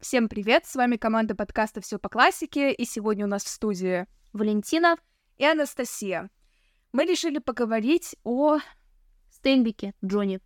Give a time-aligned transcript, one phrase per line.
[0.00, 4.06] Всем привет, с вами команда подкаста «Все по классике», и сегодня у нас в студии
[4.32, 4.96] Валентина
[5.38, 6.30] и Анастасия.
[6.92, 8.58] Мы решили поговорить о...
[9.28, 10.38] Стейнбеке Джонни.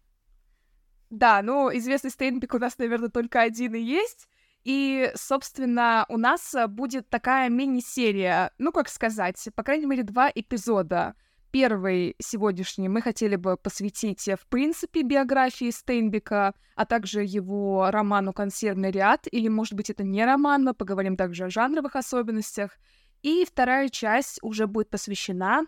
[1.10, 4.26] Да, ну, известный Стейнбек у нас, наверное, только один и есть.
[4.64, 11.14] И, собственно, у нас будет такая мини-серия, ну, как сказать, по крайней мере, два эпизода.
[11.52, 18.90] Первый сегодняшний мы хотели бы посвятить, в принципе, биографии Стейнбека, а также его роману «Консервный
[18.90, 22.78] ряд», или, может быть, это не роман, мы поговорим также о жанровых особенностях.
[23.20, 25.66] И вторая часть уже будет посвящена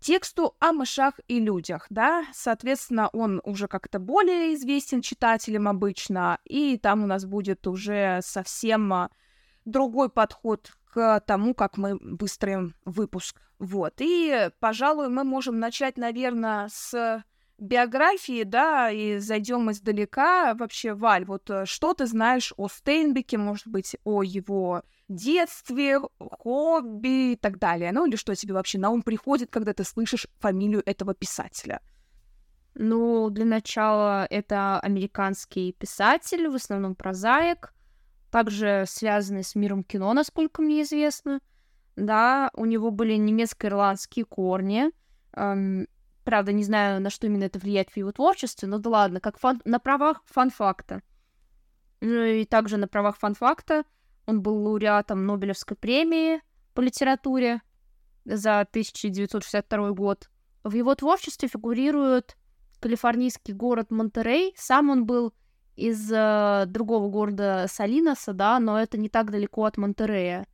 [0.00, 6.76] тексту о мышах и людях, да, соответственно, он уже как-то более известен читателям обычно, и
[6.76, 9.10] там у нас будет уже совсем а,
[9.64, 13.40] другой подход к тому, как мы выстроим выпуск.
[13.58, 13.94] Вот.
[13.98, 17.24] И, пожалуй, мы можем начать, наверное, с
[17.58, 20.54] биографии, да, и зайдем издалека.
[20.54, 27.32] Вообще, Валь, вот э, что ты знаешь о Стейнбеке, может быть, о его детстве, хобби
[27.32, 27.90] и так далее?
[27.90, 31.80] Ну, или что тебе вообще на ум приходит, когда ты слышишь фамилию этого писателя?
[32.74, 37.73] Ну, для начала это американский писатель, в основном прозаик,
[38.34, 41.38] также связанный с миром кино, насколько мне известно.
[41.94, 44.90] Да, у него были немецко-ирландские корни.
[45.34, 45.86] Эм,
[46.24, 49.38] правда, не знаю, на что именно это влияет в его творчестве, но да ладно, как
[49.38, 49.62] фан...
[49.64, 51.00] на правах фан-факта.
[52.00, 53.84] Ну и также на правах фан-факта
[54.26, 56.40] он был лауреатом Нобелевской премии
[56.74, 57.62] по литературе
[58.24, 60.28] за 1962 год.
[60.64, 62.36] В его творчестве фигурирует
[62.80, 64.54] калифорнийский город Монтерей.
[64.56, 65.32] Сам он был
[65.76, 70.46] из э, другого города Салиноса, да, но это не так далеко от Монтерея.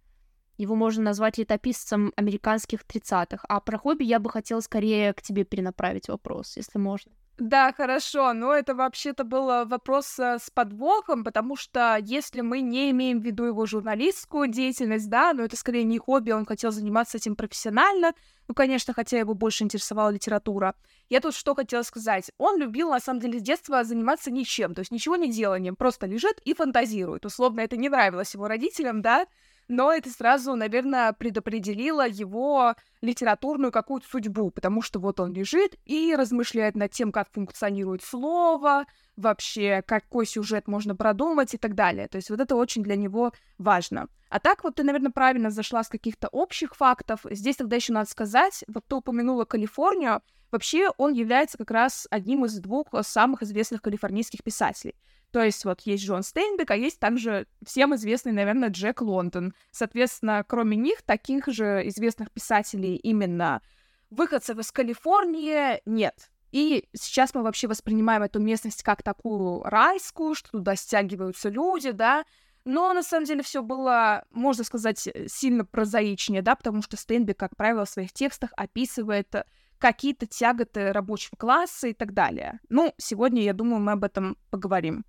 [0.57, 3.45] Его можно назвать летописцем американских 30-х.
[3.49, 7.13] А про хобби я бы хотела скорее к тебе перенаправить вопрос, если можно.
[7.41, 12.91] Да, хорошо, но это вообще-то был вопрос э, с подвохом, потому что если мы не
[12.91, 17.17] имеем в виду его журналистскую деятельность, да, но это скорее не хобби, он хотел заниматься
[17.17, 18.13] этим профессионально,
[18.47, 20.75] ну, конечно, хотя его больше интересовала литература.
[21.09, 22.31] Я тут что хотела сказать.
[22.37, 26.05] Он любил, на самом деле, с детства заниматься ничем, то есть ничего не деланием, просто
[26.07, 27.25] лежит и фантазирует.
[27.25, 29.27] Условно, это не нравилось его родителям, да,
[29.71, 36.17] но это сразу, наверное, предопределило его литературную какую-то судьбу, потому что вот он лежит и
[36.17, 38.87] размышляет над тем, как функционирует слово,
[39.17, 42.09] вообще, какой сюжет можно продумать и так далее.
[42.09, 44.09] То есть вот это очень для него важно.
[44.29, 47.21] А так вот ты, наверное, правильно зашла с каких-то общих фактов.
[47.31, 50.21] Здесь тогда еще надо сказать, вот ты упомянула Калифорнию,
[50.51, 54.97] вообще он является как раз одним из двух самых известных калифорнийских писателей.
[55.33, 59.55] То есть вот есть Джон Стейнбек, а есть также всем известный, наверное, Джек Лондон.
[59.71, 63.63] Соответственно, кроме них, таких же известных писателей именно
[64.11, 66.31] выходцев из Калифорнии нет.
[66.51, 72.25] И сейчас мы вообще воспринимаем эту местность как такую райскую, что туда стягиваются люди, да,
[72.65, 77.57] но на самом деле все было, можно сказать, сильно прозаичнее, да, потому что Стейнбек, как
[77.57, 79.33] правило, в своих текстах описывает
[79.79, 82.61] какие-то тяготы рабочего класса и так далее.
[82.69, 85.05] Ну, сегодня, я думаю, мы об этом поговорим.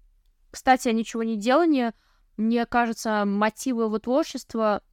[0.52, 1.94] Кстати, о ничего не делании,
[2.38, 4.84] мне кажется, мотивы его творчества,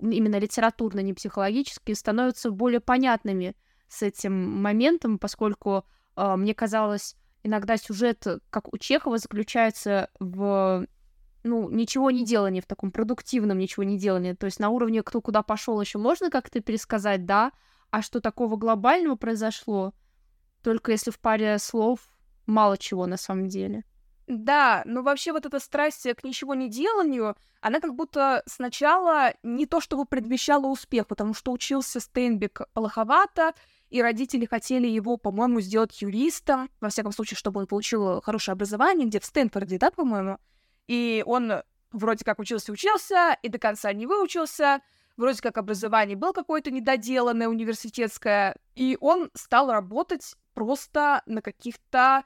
[0.00, 3.56] именно литературно, не психологические, становятся более понятными
[3.88, 5.84] с этим моментом, поскольку
[6.16, 10.86] э, мне казалось, иногда сюжет, как у Чехова, заключается в
[11.44, 14.34] ну, ничего не делании, в таком продуктивном ничего не делании.
[14.34, 17.52] То есть на уровне кто куда пошел еще можно как-то пересказать, да,
[17.90, 19.94] а что такого глобального произошло,
[20.62, 22.00] только если в паре слов
[22.46, 23.84] мало чего на самом деле.
[24.28, 29.64] Да, но вообще вот эта страсть к ничего не деланию, она как будто сначала не
[29.64, 33.54] то чтобы предвещала успех, потому что учился Стейнбек плоховато,
[33.88, 39.08] и родители хотели его, по-моему, сделать юристом, во всяком случае, чтобы он получил хорошее образование,
[39.08, 40.36] где в Стэнфорде, да, по-моему.
[40.88, 44.82] И он вроде как учился-учился, и до конца не выучился,
[45.16, 52.24] вроде как образование было какое-то недоделанное университетское, и он стал работать просто на каких-то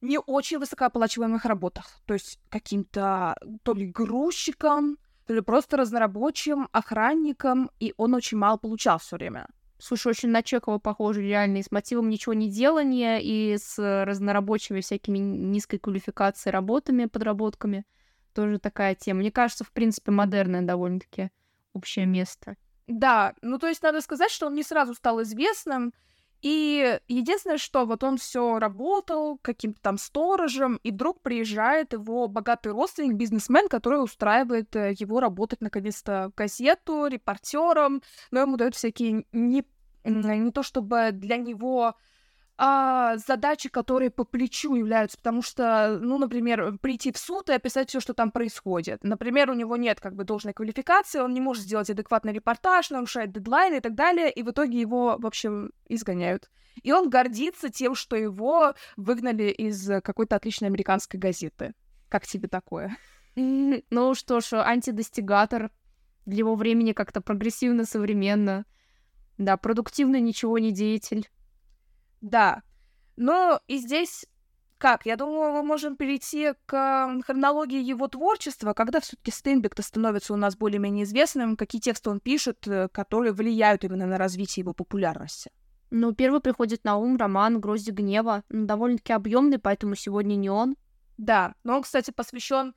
[0.00, 2.00] не очень высокооплачиваемых работах.
[2.06, 8.56] То есть каким-то то ли грузчиком, то ли просто разнорабочим, охранником, и он очень мало
[8.56, 9.48] получал все время.
[9.78, 14.80] Слушай, очень на Чекова похоже реально, и с мотивом ничего не делания, и с разнорабочими
[14.80, 17.84] всякими низкой квалификацией работами, подработками.
[18.32, 19.20] Тоже такая тема.
[19.20, 21.30] Мне кажется, в принципе, модерное довольно-таки
[21.74, 22.56] общее место.
[22.86, 25.92] Да, ну то есть надо сказать, что он не сразу стал известным,
[26.42, 32.72] и единственное, что вот он все работал каким-то там сторожем, и вдруг приезжает его богатый
[32.72, 39.24] родственник, бизнесмен, который устраивает э, его работать наконец-то в газету, репортером, но ему дают всякие
[39.32, 39.64] не,
[40.04, 41.94] не то чтобы для него
[42.58, 47.90] а, задачи, которые по плечу являются, потому что, ну, например, прийти в суд и описать
[47.90, 49.04] все, что там происходит.
[49.04, 53.32] Например, у него нет как бы должной квалификации, он не может сделать адекватный репортаж, нарушает
[53.32, 56.50] дедлайны и так далее, и в итоге его, в общем, изгоняют.
[56.82, 61.74] И он гордится тем, что его выгнали из какой-то отличной американской газеты.
[62.08, 62.96] Как тебе такое?
[63.34, 65.70] Ну что ж, антидостигатор
[66.24, 68.64] для его времени как-то прогрессивно, современно.
[69.36, 71.28] Да, продуктивно ничего не деятель.
[72.20, 72.62] Да.
[73.16, 74.26] Но и здесь
[74.78, 75.06] как?
[75.06, 80.56] Я думаю, мы можем перейти к хронологии его творчества, когда все-таки Стейнбек-то становится у нас
[80.56, 85.50] более-менее известным, какие тексты он пишет, э, которые влияют именно на развитие его популярности.
[85.90, 88.42] Ну, первый приходит на ум роман «Грозди гнева».
[88.50, 90.76] Ну, довольно-таки объемный, поэтому сегодня не он.
[91.16, 92.74] Да, но он, кстати, посвящен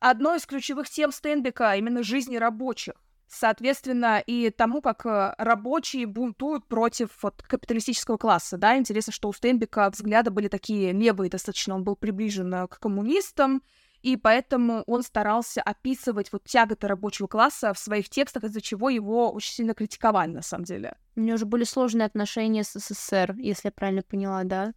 [0.00, 2.94] одной из ключевых тем Стейнбека, именно жизни рабочих.
[3.28, 9.32] Соответственно, и тому, как э, рабочие бунтуют против вот, капиталистического класса, да, интересно, что у
[9.32, 13.62] Стейнбека взгляды были такие левые достаточно, он был приближен э, к коммунистам,
[14.02, 19.32] и поэтому он старался описывать вот тяготы рабочего класса в своих текстах, из-за чего его
[19.32, 20.96] очень сильно критиковали, на самом деле.
[21.16, 24.74] У него же были сложные отношения с СССР, если я правильно поняла, да?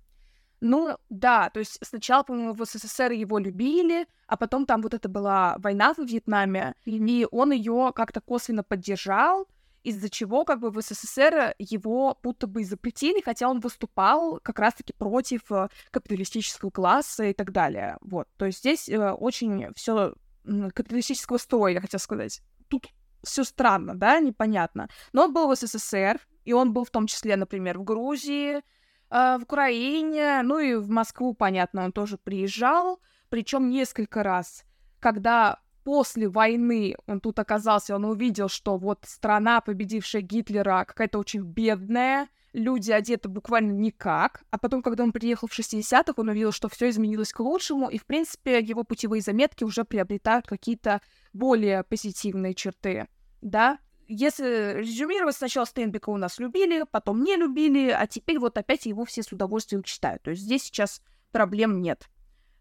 [0.59, 5.07] Ну, да, то есть сначала, по-моему, в СССР его любили, а потом там вот это
[5.07, 9.47] была война во Вьетнаме, и он ее как-то косвенно поддержал,
[9.83, 14.93] из-за чего как бы в СССР его будто бы запретили, хотя он выступал как раз-таки
[14.93, 17.97] против э, капиталистического класса и так далее.
[18.01, 20.13] Вот, то есть здесь э, очень все
[20.43, 22.41] капиталистического строя, я хотела сказать.
[22.67, 22.87] Тут
[23.23, 24.89] все странно, да, непонятно.
[25.13, 28.61] Но он был в СССР, и он был в том числе, например, в Грузии,
[29.09, 32.99] в Украине, ну и в Москву, понятно, он тоже приезжал,
[33.29, 34.63] причем несколько раз.
[34.99, 41.43] Когда после войны он тут оказался, он увидел, что вот страна, победившая Гитлера, какая-то очень
[41.43, 44.43] бедная, люди одеты буквально никак.
[44.51, 47.97] А потом, когда он приехал в 60-х, он увидел, что все изменилось к лучшему, и,
[47.97, 51.01] в принципе, его путевые заметки уже приобретают какие-то
[51.31, 53.07] более позитивные черты.
[53.41, 58.85] Да, если резюмировать, сначала Стейнбека у нас любили, потом не любили, а теперь вот опять
[58.85, 60.23] его все с удовольствием читают.
[60.23, 61.01] То есть здесь сейчас
[61.31, 62.09] проблем нет.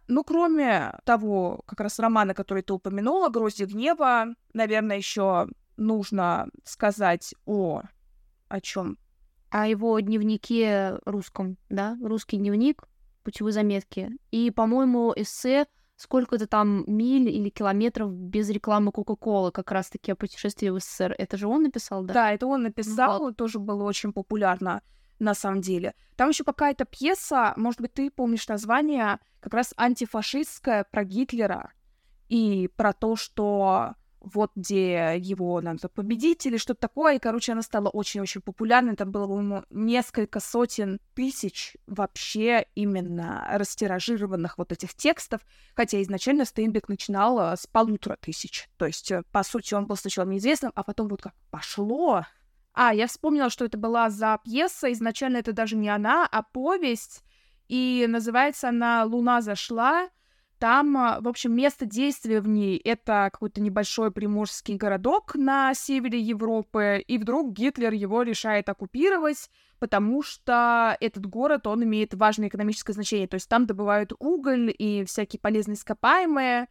[0.08, 7.34] Ну, кроме того, как раз романа, который ты упомянула, «Грозди гнева», наверное, еще нужно сказать
[7.44, 7.82] о...
[8.48, 8.98] о чем?
[9.50, 11.98] О его дневнике русском, да?
[12.02, 12.82] Русский дневник,
[13.24, 14.10] путевые заметки.
[14.30, 15.66] И, по-моему, эссе
[15.96, 21.14] сколько-то там миль или километров без рекламы Кока-Колы, как раз-таки о путешествии в СССР.
[21.18, 22.14] Это же он написал, да?
[22.14, 23.36] Да, это он написал, вот.
[23.36, 24.82] тоже было очень популярно
[25.18, 25.94] на самом деле.
[26.16, 31.72] Там еще какая-то пьеса, может быть, ты помнишь название, как раз антифашистская про Гитлера
[32.28, 33.94] и про то, что
[34.34, 37.14] вот где его надо победить или что-то такое.
[37.14, 38.96] И, короче, она стала очень-очень популярной.
[38.96, 45.42] Там было, по-моему, несколько сотен тысяч вообще именно растиражированных вот этих текстов.
[45.74, 48.68] Хотя изначально Стейнбек начинал э, с полутора тысяч.
[48.76, 52.24] То есть, э, по сути, он был сначала неизвестным, а потом вот как пошло.
[52.72, 54.92] А, я вспомнила, что это была за пьеса.
[54.92, 57.22] Изначально это даже не она, а повесть.
[57.68, 60.08] И называется она «Луна зашла».
[60.58, 66.18] Там, а, в общем, место действия в ней— это какой-то небольшой приморский городок на севере
[66.18, 72.94] Европы, и вдруг Гитлер его решает оккупировать, потому что этот город, он имеет важное экономическое
[72.94, 76.68] значение, то есть там добывают уголь и всякие полезные ископаемые,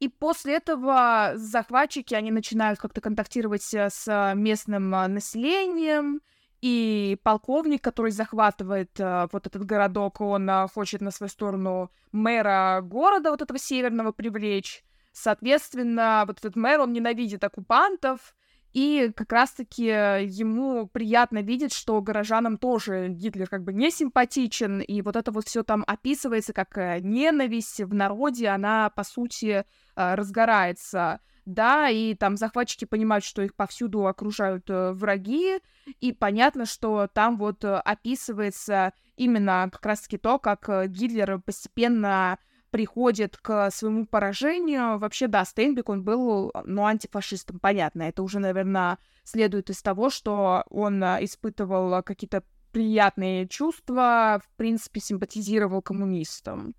[0.00, 6.22] и после этого захватчики, они начинают как-то контактировать э, с местным а, населением,
[6.62, 12.80] и полковник, который захватывает э, вот этот городок, он э, хочет на свою сторону мэра
[12.82, 14.84] города вот этого северного привлечь.
[15.12, 18.34] Соответственно, вот этот мэр, он ненавидит оккупантов,
[18.72, 25.02] и как раз-таки ему приятно видеть, что горожанам тоже Гитлер как бы не симпатичен, и
[25.02, 29.64] вот это вот все там описывается как э, ненависть в народе, она, по сути,
[29.96, 35.58] э, разгорается да, и там захватчики понимают, что их повсюду окружают э, враги,
[36.00, 42.38] и понятно, что там вот э, описывается именно как раз-таки то, как э, Гитлер постепенно
[42.70, 44.98] приходит к своему поражению.
[44.98, 48.02] Вообще, да, Стейнбек, он был, ну, антифашистом, понятно.
[48.02, 55.82] Это уже, наверное, следует из того, что он испытывал какие-то приятные чувства, в принципе, симпатизировал
[55.82, 56.74] коммунистам.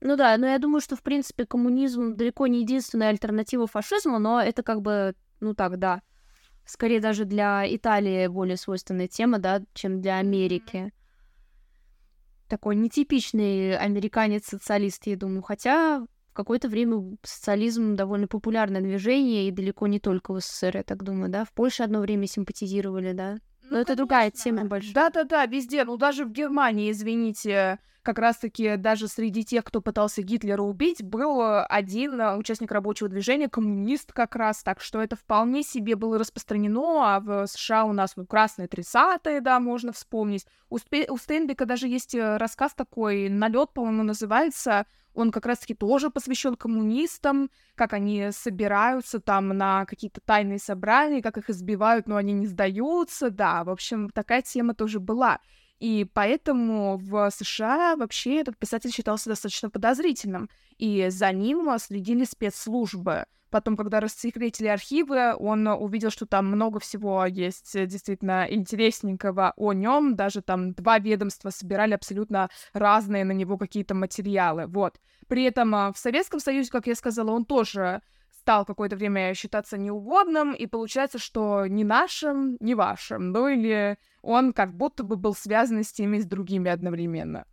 [0.00, 4.40] Ну да, но я думаю, что, в принципе, коммунизм далеко не единственная альтернатива фашизму, но
[4.40, 6.02] это как бы, ну так, да,
[6.66, 10.92] скорее даже для Италии более свойственная тема, да, чем для Америки.
[12.48, 19.86] Такой нетипичный американец-социалист, я думаю, хотя в какое-то время социализм довольно популярное движение, и далеко
[19.86, 21.44] не только в СССР, я так думаю, да?
[21.44, 23.38] В Польше одно время симпатизировали, да?
[23.70, 24.92] Но ну, это другая тема больше.
[24.92, 25.84] Да-да-да, везде.
[25.84, 31.40] Ну, даже в Германии, извините, как раз-таки даже среди тех, кто пытался Гитлера убить, был
[31.68, 37.20] один участник рабочего движения, коммунист как раз, так что это вполне себе было распространено, а
[37.20, 40.46] в США у нас, ну, красные 30-е, да, можно вспомнить.
[40.70, 45.74] У, Спе- у Стейнбека даже есть э, рассказ такой, налет, по-моему, называется, он как раз-таки
[45.74, 52.16] тоже посвящен коммунистам, как они собираются там на какие-то тайные собрания, как их избивают, но
[52.16, 55.40] они не сдаются, да, в общем, такая тема тоже была.
[55.80, 63.24] И поэтому в США вообще этот писатель считался достаточно подозрительным, и за ним следили спецслужбы.
[63.56, 70.14] Потом, когда рассекретили архивы, он увидел, что там много всего есть действительно интересненького о нем.
[70.14, 74.66] Даже там два ведомства собирали абсолютно разные на него какие-то материалы.
[74.66, 75.00] Вот.
[75.26, 78.02] При этом а, в Советском Союзе, как я сказала, он тоже
[78.40, 84.52] стал какое-то время считаться неугодным, и получается, что ни нашим, ни вашим, ну или он
[84.52, 87.46] как будто бы был связан с теми, с другими одновременно.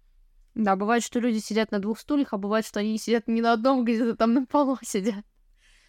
[0.54, 3.54] Да, бывает, что люди сидят на двух стульях, а бывает, что они сидят не на
[3.54, 5.24] одном, где-то там на полу сидят.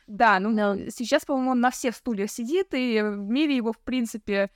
[0.06, 0.90] Да, ну no.
[0.90, 4.50] сейчас, по-моему, он на всех стульях сидит, и в мире его, в принципе,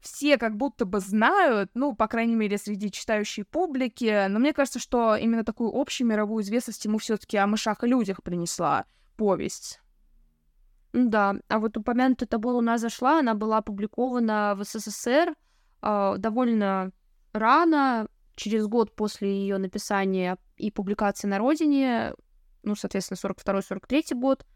[0.00, 4.78] все как будто бы знают, ну, по крайней мере, среди читающей публики, но мне кажется,
[4.78, 9.80] что именно такую общую мировую известность ему все таки о мышах и людях принесла повесть.
[10.92, 15.34] Да, а вот упомянутая тобой «Луна зашла», она была опубликована в СССР
[15.82, 16.92] э, довольно
[17.32, 22.14] рано, через год после ее написания и публикации на родине,
[22.62, 24.46] ну, соответственно, 42-43 год,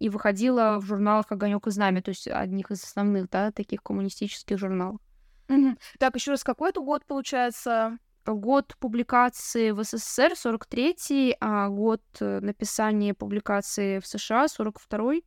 [0.00, 4.58] и выходила в журналах «Огонек и знамя», то есть одних из основных, да, таких коммунистических
[4.58, 5.00] журналов.
[5.48, 5.76] Угу.
[5.98, 7.98] Так, еще раз, какой это год, получается?
[8.26, 15.24] Год публикации в СССР 43-й, а год э, написания публикации в США 42-й.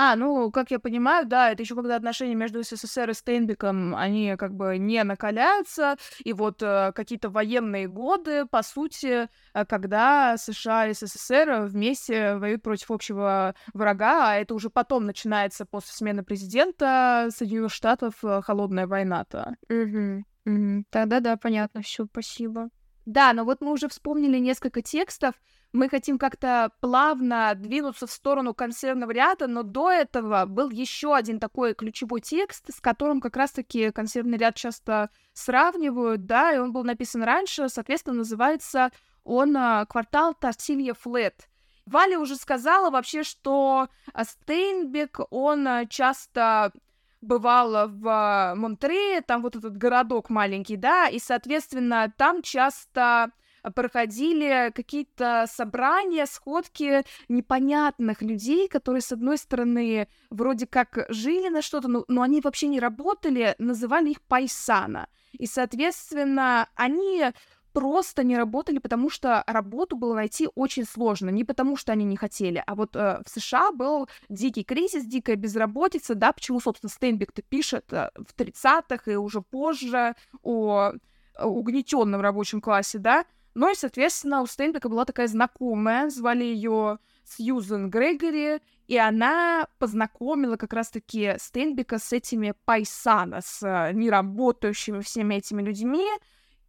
[0.00, 4.36] А, ну, как я понимаю, да, это еще когда отношения между СССР и Стейнбеком, они
[4.38, 10.86] как бы не накаляются, и вот э, какие-то военные годы, по сути, э, когда США
[10.86, 17.30] и СССР вместе воюют против общего врага, а это уже потом начинается после смены президента
[17.34, 19.56] Соединенных Штатов э, холодная война-то.
[19.68, 20.22] Угу.
[20.46, 20.84] Угу.
[20.90, 22.68] Тогда да, понятно, все, спасибо.
[23.04, 25.34] Да, но вот мы уже вспомнили несколько текстов,
[25.72, 31.38] мы хотим как-то плавно двинуться в сторону консервного ряда, но до этого был еще один
[31.38, 36.84] такой ключевой текст, с которым как раз-таки консервный ряд часто сравнивают, да, и он был
[36.84, 38.90] написан раньше, соответственно, называется
[39.24, 41.48] он а, «Квартал Тортилья Флет».
[41.84, 46.72] Валя уже сказала вообще, что а, Стейнбек, он а, часто
[47.20, 53.32] бывал в Монтрее, там вот этот городок маленький, да, и, соответственно, там часто
[53.74, 61.88] проходили какие-то собрания, сходки непонятных людей, которые, с одной стороны, вроде как жили на что-то,
[61.88, 65.08] но, но они вообще не работали, называли их пайсана.
[65.32, 67.32] И, соответственно, они
[67.72, 71.30] просто не работали, потому что работу было найти очень сложно.
[71.30, 75.36] Не потому что они не хотели, а вот э, в США был дикий кризис, дикая
[75.36, 80.92] безработица, да, почему, собственно, Стейнбек-то пишет э, в 30-х и уже позже о
[81.40, 83.24] угнетенном рабочем классе, да,
[83.58, 90.56] ну и, соответственно, у Стейнбека была такая знакомая, звали ее Сьюзен Грегори, и она познакомила
[90.56, 96.06] как раз-таки Стейнбека с этими пайсана, с э, неработающими всеми этими людьми,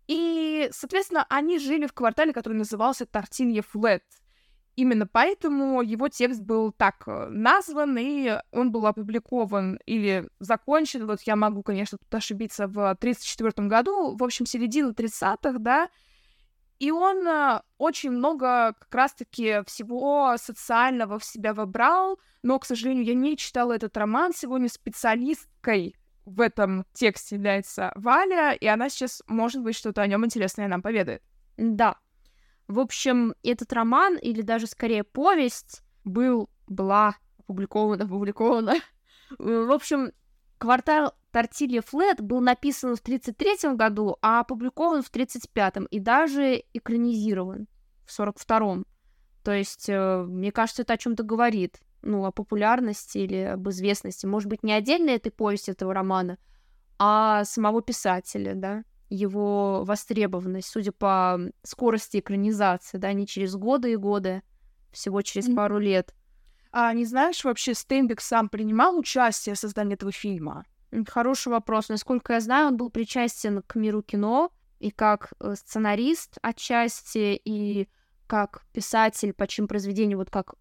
[0.07, 4.03] и, соответственно, они жили в квартале, который назывался Тортилья Флет.
[4.75, 11.21] Именно поэтому его текст был так э, назван, и он был опубликован или закончен, вот
[11.21, 15.87] я могу, конечно, тут ошибиться, в 1934 году, в общем, середина 30-х, да,
[16.79, 23.05] и он э, очень много как раз-таки всего социального в себя вобрал, но, к сожалению,
[23.05, 24.31] я не читала этот роман.
[24.33, 25.95] Сегодня специалисткой
[26.25, 30.81] в этом тексте является Валя, и она сейчас, может быть, что-то о нем интересное нам
[30.81, 31.21] поведает.
[31.57, 31.97] Да.
[32.67, 38.75] В общем, этот роман, или даже скорее повесть, был, была опубликована, опубликована.
[39.37, 40.11] В общем,
[40.57, 47.67] квартал Тортилья Флет был написан в 1933 году, а опубликован в 1935 и даже экранизирован
[48.05, 48.83] в 1942.
[49.43, 51.79] То есть, э, мне кажется, это о чем-то говорит.
[52.01, 54.25] Ну, о популярности или об известности.
[54.25, 56.37] Может быть, не отдельно этой повести этого романа,
[56.97, 63.97] а самого писателя, да, его востребованность, судя по скорости экранизации, да, не через годы и
[63.97, 64.43] годы,
[64.91, 65.55] всего через mm-hmm.
[65.55, 66.13] пару лет.
[66.71, 70.65] А не знаешь, вообще Стейнбек сам принимал участие в создании этого фильма?
[71.07, 71.89] Хороший вопрос.
[71.89, 77.87] Насколько я знаю, он был причастен к миру кино и как э, сценарист отчасти, и
[78.27, 80.55] как писатель, по чьим произведениям, вот как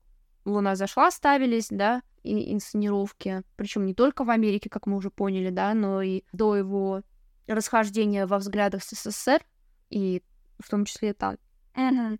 [0.44, 3.42] Луна зашла ставились, да, и инсценировки.
[3.56, 7.02] Причем не только в Америке, как мы уже поняли, да, но и до его
[7.46, 9.42] расхождения во взглядах с СССР,
[9.90, 10.22] и
[10.58, 11.36] в том числе там.
[11.74, 12.18] Mm-hmm.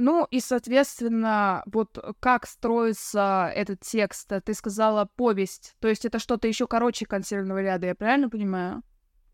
[0.00, 4.32] Ну и, соответственно, вот как строится этот текст?
[4.44, 8.82] Ты сказала повесть, то есть это что-то еще короче консервного ряда, я правильно понимаю?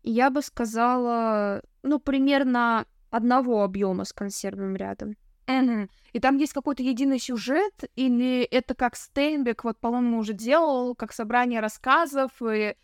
[0.03, 5.15] Я бы сказала, ну, примерно одного объема с консервным рядом.
[5.45, 5.89] Mm-hmm.
[6.11, 11.13] И там есть какой-то единый сюжет, или это как Стейнбек, вот, по-моему, уже делал, как
[11.13, 12.75] собрание рассказов, и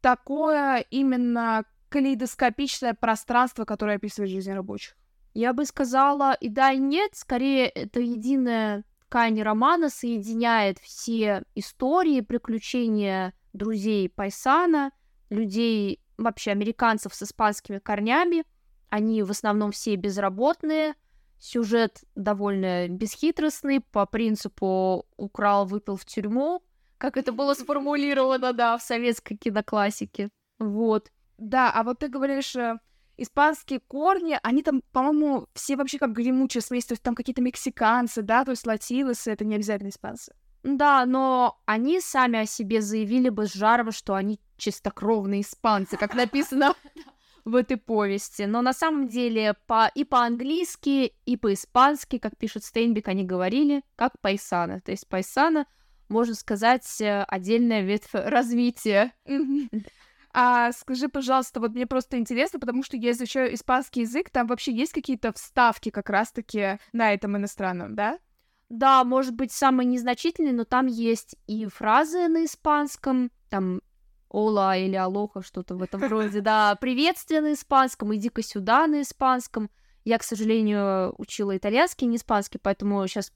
[0.00, 4.94] такое именно калейдоскопичное пространство, которое описывает жизнь рабочих?
[5.34, 7.10] Я бы сказала и да, и нет.
[7.14, 14.92] Скорее, это единая ткань романа соединяет все истории, приключения друзей Пайсана,
[15.30, 18.44] людей, вообще американцев с испанскими корнями.
[18.88, 20.94] Они в основном все безработные.
[21.38, 26.62] Сюжет довольно бесхитростный, по принципу «украл, выпил в тюрьму»,
[26.98, 30.30] как это было сформулировано, да, в советской киноклассике.
[30.58, 31.10] Вот.
[31.36, 32.78] Да, а вот ты говоришь, э,
[33.16, 38.22] испанские корни, они там, по-моему, все вообще как гремучая смесь, то есть там какие-то мексиканцы,
[38.22, 40.32] да, то есть латиносы, это не обязательно испанцы.
[40.64, 46.14] Да, но они сами о себе заявили бы с жаром, что они чистокровные испанцы, как
[46.14, 46.74] написано
[47.44, 48.42] в этой повести.
[48.44, 54.18] Но на самом деле по, и по-английски, и по-испански, как пишет Стейнбек, они говорили, как
[54.22, 54.80] пайсана.
[54.80, 55.66] То есть пайсана,
[56.08, 59.12] можно сказать, э, отдельная ветвь развития.
[60.36, 64.72] А скажи, пожалуйста, вот мне просто интересно, потому что я изучаю испанский язык, там вообще
[64.72, 68.18] есть какие-то вставки как раз-таки на этом иностранном, да?
[68.68, 73.80] Да, может быть, самые незначительные, но там есть и фразы на испанском, там
[74.28, 79.70] «Ола» или «Алоха», что-то в этом роде, да, приветствие на испанском, «Иди-ка сюда» на испанском.
[80.04, 83.32] Я, к сожалению, учила итальянский, не испанский, поэтому сейчас,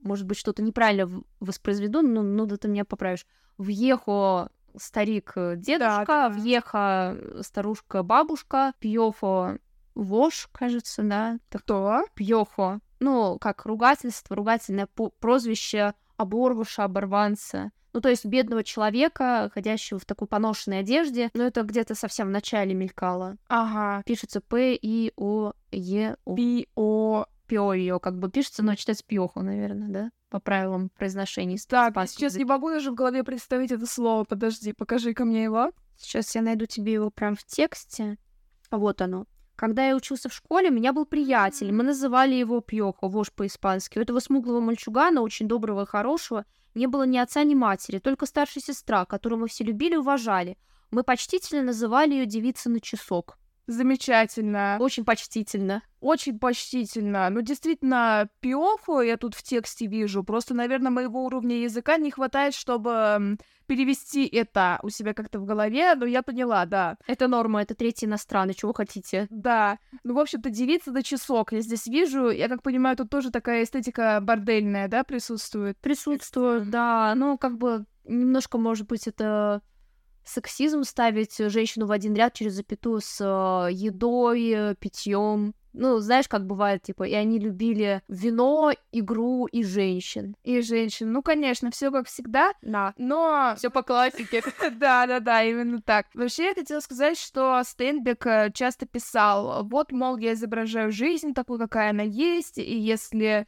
[0.00, 3.24] может быть, что-то неправильно воспроизведу, но ну, да ты меня поправишь.
[3.56, 6.30] «Вьехо» старик э, дедушка, да, да.
[6.30, 9.58] въеха старушка бабушка, пьёфо
[9.94, 11.38] вож, кажется, да.
[11.50, 12.04] Кто?
[12.14, 12.80] Пьёхо.
[13.00, 14.88] Ну, как ругательство, ругательное
[15.20, 17.70] прозвище оборвуша, оборванца.
[17.92, 21.30] Ну, то есть бедного человека, ходящего в такой поношенной одежде.
[21.34, 23.36] Но это где-то совсем в начале мелькало.
[23.48, 24.02] Ага.
[24.06, 26.36] Пишется П-И-О-Е-У.
[26.36, 30.10] Пи-О Пио как бы пишется, но читается пьёхо, наверное, да?
[30.28, 31.58] По правилам произношения.
[31.68, 34.22] Так, я сейчас не могу даже в голове представить это слово.
[34.22, 35.72] Подожди, покажи ко мне его.
[35.96, 38.18] Сейчас я найду тебе его прям в тексте.
[38.70, 39.26] Вот оно.
[39.56, 41.72] Когда я учился в школе, у меня был приятель.
[41.72, 43.98] Мы называли его Пьёхо, вож по-испански.
[43.98, 48.26] У этого смуглого мальчугана, очень доброго и хорошего, не было ни отца, ни матери, только
[48.26, 50.56] старшая сестра, которую мы все любили и уважали.
[50.92, 53.39] Мы почтительно называли ее девица на часок.
[53.70, 54.78] Замечательно.
[54.80, 55.82] Очень почтительно.
[56.00, 57.30] Очень почтительно.
[57.30, 60.24] Ну, действительно, пиофу я тут в тексте вижу.
[60.24, 65.94] Просто, наверное, моего уровня языка не хватает, чтобы перевести это у себя как-то в голове,
[65.94, 66.96] но я поняла, да.
[67.06, 69.28] Это норма, это третий иностранный, чего хотите.
[69.30, 69.78] Да.
[70.02, 72.30] Ну, в общем-то, девица до часок я здесь вижу.
[72.30, 75.78] Я как понимаю, тут тоже такая эстетика бордельная, да, присутствует?
[75.78, 77.14] Присутствует, да.
[77.14, 79.62] Ну, как бы немножко, может быть, это
[80.24, 85.54] сексизм ставить женщину в один ряд через запятую с э, едой, питьем.
[85.72, 90.34] Ну, знаешь, как бывает, типа, и они любили вино, игру и женщин.
[90.42, 91.12] И женщин.
[91.12, 92.52] Ну, конечно, все как всегда.
[92.62, 92.92] Да.
[92.98, 93.54] Но...
[93.56, 94.42] Все по классике.
[94.80, 96.06] Да, да, да, именно так.
[96.14, 101.58] Вообще, я хотела сказать, что Стейнбек э, часто писал, вот, мол, я изображаю жизнь такой,
[101.58, 103.46] какая она есть, и если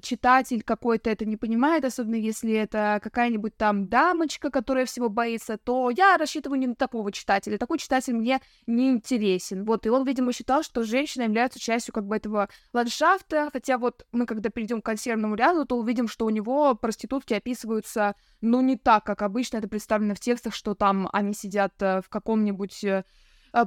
[0.00, 5.90] читатель какой-то это не понимает, особенно если это какая-нибудь там дамочка, которая всего боится, то
[5.90, 7.58] я рассчитываю не на такого читателя.
[7.58, 9.64] Такой читатель мне не интересен.
[9.64, 14.06] Вот, и он, видимо, считал, что женщина является частью как бы этого ландшафта, хотя вот
[14.12, 18.76] мы, когда перейдем к консервному ряду, то увидим, что у него проститутки описываются, ну, не
[18.76, 23.04] так, как обычно это представлено в текстах, что там они сидят э, в каком-нибудь Э,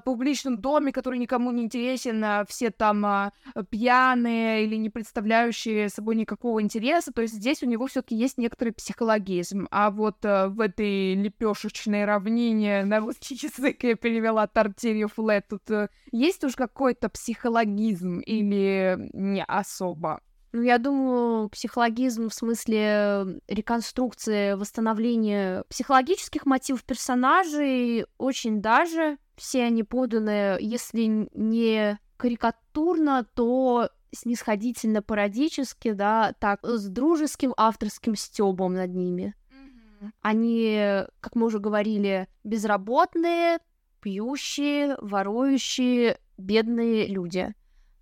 [0.04, 3.32] публичном доме, который никому не интересен, а все там а,
[3.70, 7.12] пьяные или не представляющие собой никакого интереса.
[7.12, 9.68] То есть здесь у него все-таки есть некоторый психологизм.
[9.72, 15.48] А вот а, в этой лепешечной равнине на русский язык я перевела тортилью флет.
[15.50, 20.22] Тут а, есть уж какой-то психологизм или не особо?
[20.56, 29.84] Ну, я думаю, психологизм в смысле реконструкции, восстановления психологических мотивов персонажей очень даже все они
[29.84, 39.36] поданы, если не карикатурно, то снисходительно пародически, да, так, с дружеским авторским стёбом над ними.
[39.52, 40.12] Mm-hmm.
[40.22, 43.60] Они, как мы уже говорили, безработные,
[44.02, 47.54] пьющие, ворующие, бедные люди.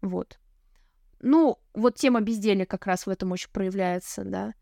[0.01, 0.39] Вот.
[1.19, 4.53] Ну, вот тема безделья как раз в этом очень проявляется, да.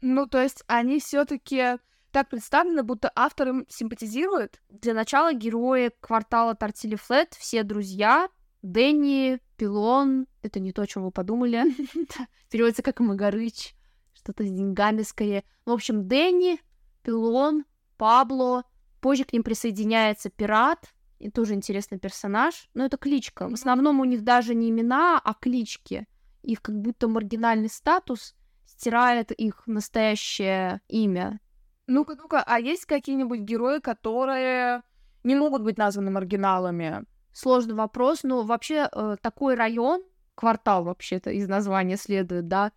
[0.00, 1.76] Ну, то есть они все таки
[2.12, 4.60] так представлены, будто автор им симпатизирует.
[4.68, 8.28] Для начала герои квартала Тортили Флет все друзья.
[8.62, 11.64] Дэнни, Пилон, это не то, о чем вы подумали.
[12.50, 13.74] Переводится как Магарыч,
[14.14, 15.42] что-то с деньгами скорее.
[15.66, 16.60] В общем, Дэнни,
[17.02, 17.64] Пилон,
[17.96, 18.64] Пабло.
[19.00, 22.68] Позже к ним присоединяется пират, и тоже интересный персонаж.
[22.74, 23.48] Но это кличка.
[23.48, 26.06] В основном у них даже не имена, а клички.
[26.42, 28.34] Их как будто маргинальный статус
[28.66, 31.40] стирает их настоящее имя.
[31.92, 34.82] Ну-ка, ну-ка, а есть какие-нибудь герои, которые
[35.24, 37.04] не могут быть названы маргиналами?
[37.34, 40.02] Сложный вопрос, но вообще э, такой район,
[40.34, 42.72] квартал вообще-то из названия следует, да,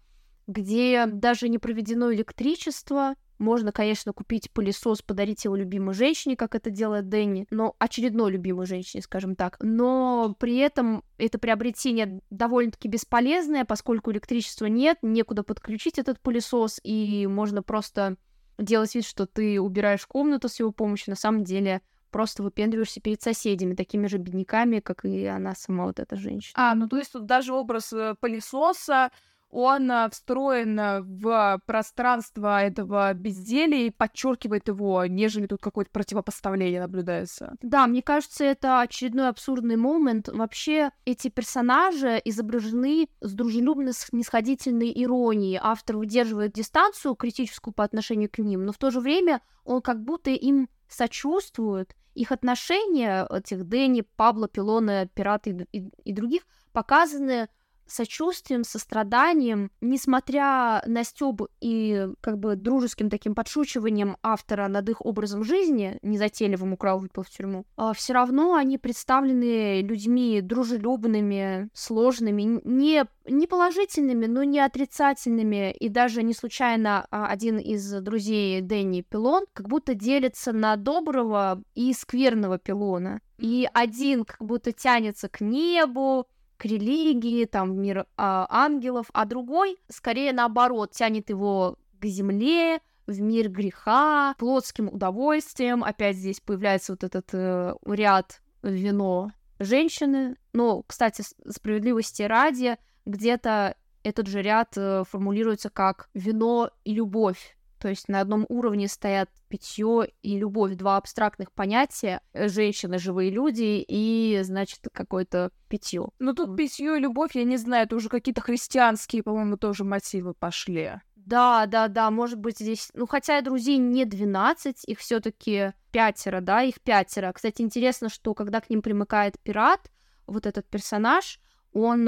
[0.48, 6.70] где даже не проведено электричество, можно, конечно, купить пылесос, подарить его любимой женщине, как это
[6.70, 9.56] делает Дэнни, но очередной любимой женщине, скажем так.
[9.62, 17.28] Но при этом это приобретение довольно-таки бесполезное, поскольку электричества нет, некуда подключить этот пылесос, и
[17.28, 18.18] можно просто
[18.58, 23.22] делать вид, что ты убираешь комнату с его помощью, на самом деле просто выпендриваешься перед
[23.22, 26.54] соседями, такими же бедняками, как и она сама, вот эта женщина.
[26.56, 29.12] А, ну то есть тут даже образ э, пылесоса,
[29.56, 36.82] он а, встроен а, в пространство этого безделия и подчеркивает его, нежели тут какое-то противопоставление
[36.82, 37.56] наблюдается.
[37.62, 40.28] Да, мне кажется, это очередной абсурдный момент.
[40.28, 45.58] Вообще, эти персонажи изображены с дружелюбно снисходительной иронией.
[45.62, 50.04] Автор выдерживает дистанцию критическую по отношению к ним, но в то же время он как
[50.04, 51.96] будто им сочувствует.
[52.14, 56.42] Их отношения, этих Дэнни, Пабло, Пилона, Пираты и, и, и других,
[56.74, 57.48] показаны
[57.88, 65.44] сочувствием, состраданием, несмотря на стёб и как бы дружеским таким подшучиванием автора над их образом
[65.44, 73.06] жизни, незатейливым украл, выпил в тюрьму, а все равно они представлены людьми дружелюбными, сложными, не,
[73.26, 79.46] не положительными, но не отрицательными, и даже не случайно а, один из друзей Дэнни Пилон
[79.54, 83.22] как будто делится на доброго и скверного Пилона.
[83.38, 86.26] И один как будто тянется к небу,
[86.58, 92.80] к религии, там, в мир а, ангелов, а другой, скорее наоборот, тянет его к земле,
[93.08, 95.84] в мир греха, плотским удовольствием.
[95.84, 100.38] Опять здесь появляется вот этот э, ряд вино женщины.
[100.54, 107.55] Но, кстати, справедливости ради, где-то этот же ряд э, формулируется как вино и любовь.
[107.80, 112.22] То есть на одном уровне стоят питье и любовь, два абстрактных понятия.
[112.34, 116.10] Э, женщины, живые люди и, значит, какое-то питье.
[116.20, 120.34] Ну тут питье и любовь, я не знаю, это уже какие-то христианские, по-моему, тоже мотивы
[120.34, 120.94] пошли.
[121.16, 122.92] Да, да, да, может быть здесь...
[122.94, 127.34] Ну, хотя друзей не 12, их все таки пятеро, да, их пятеро.
[127.34, 129.92] Кстати, интересно, что когда к ним примыкает пират,
[130.28, 131.40] вот этот персонаж,
[131.74, 132.08] он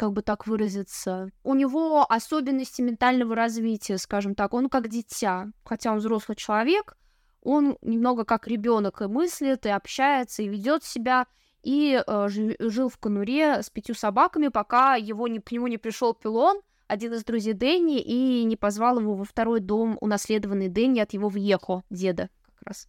[0.00, 1.28] как бы так выразиться.
[1.44, 4.54] У него особенности ментального развития, скажем так.
[4.54, 6.96] Он как дитя, хотя он взрослый человек,
[7.42, 11.26] он немного как ребенок и мыслит, и общается, и ведет себя,
[11.62, 16.14] и э, жил в конуре с пятью собаками, пока его не, к нему не пришел
[16.14, 21.12] пилон, один из друзей Дэнни, и не позвал его во второй дом, унаследованный Дэнни от
[21.12, 22.88] его въехо, деда как раз.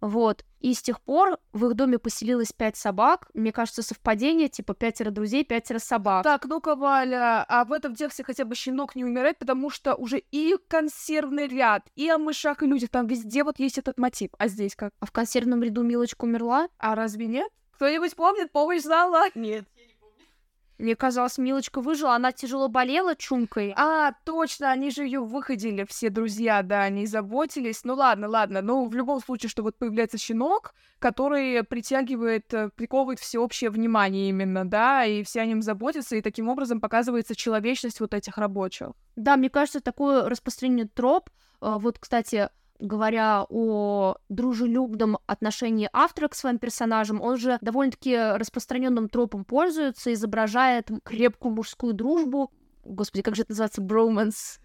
[0.00, 0.44] Вот.
[0.60, 3.28] И с тех пор в их доме поселилось пять собак.
[3.34, 6.24] Мне кажется, совпадение, типа пятеро друзей, пятеро собак.
[6.24, 10.22] Так, ну-ка, Валя, а в этом тексте хотя бы щенок не умирает, потому что уже
[10.30, 14.30] и консервный ряд, и о мышах, и людях, там везде вот есть этот мотив.
[14.38, 14.92] А здесь как?
[15.00, 16.68] А в консервном ряду Милочка умерла?
[16.78, 17.48] А разве нет?
[17.72, 18.52] Кто-нибудь помнит?
[18.52, 19.24] Помощь зала?
[19.34, 19.66] Нет.
[20.78, 23.72] Мне казалось, Милочка выжила, она тяжело болела чумкой.
[23.76, 27.82] А, точно, они же ее выходили, все друзья, да, они заботились.
[27.84, 33.20] Ну ладно, ладно, но в любом случае, что вот появляется щенок, который притягивает, э, приковывает
[33.20, 38.12] всеобщее внимание именно, да, и все о нем заботятся, и таким образом показывается человечность вот
[38.12, 38.88] этих рабочих.
[39.16, 41.30] Да, мне кажется, такой распространенный троп.
[41.62, 49.08] Э, вот, кстати, говоря о дружелюбном отношении автора к своим персонажам, он же довольно-таки распространенным
[49.08, 52.52] тропом пользуется, изображает крепкую мужскую дружбу.
[52.84, 53.80] Господи, как же это называется?
[53.80, 54.60] Броуманс.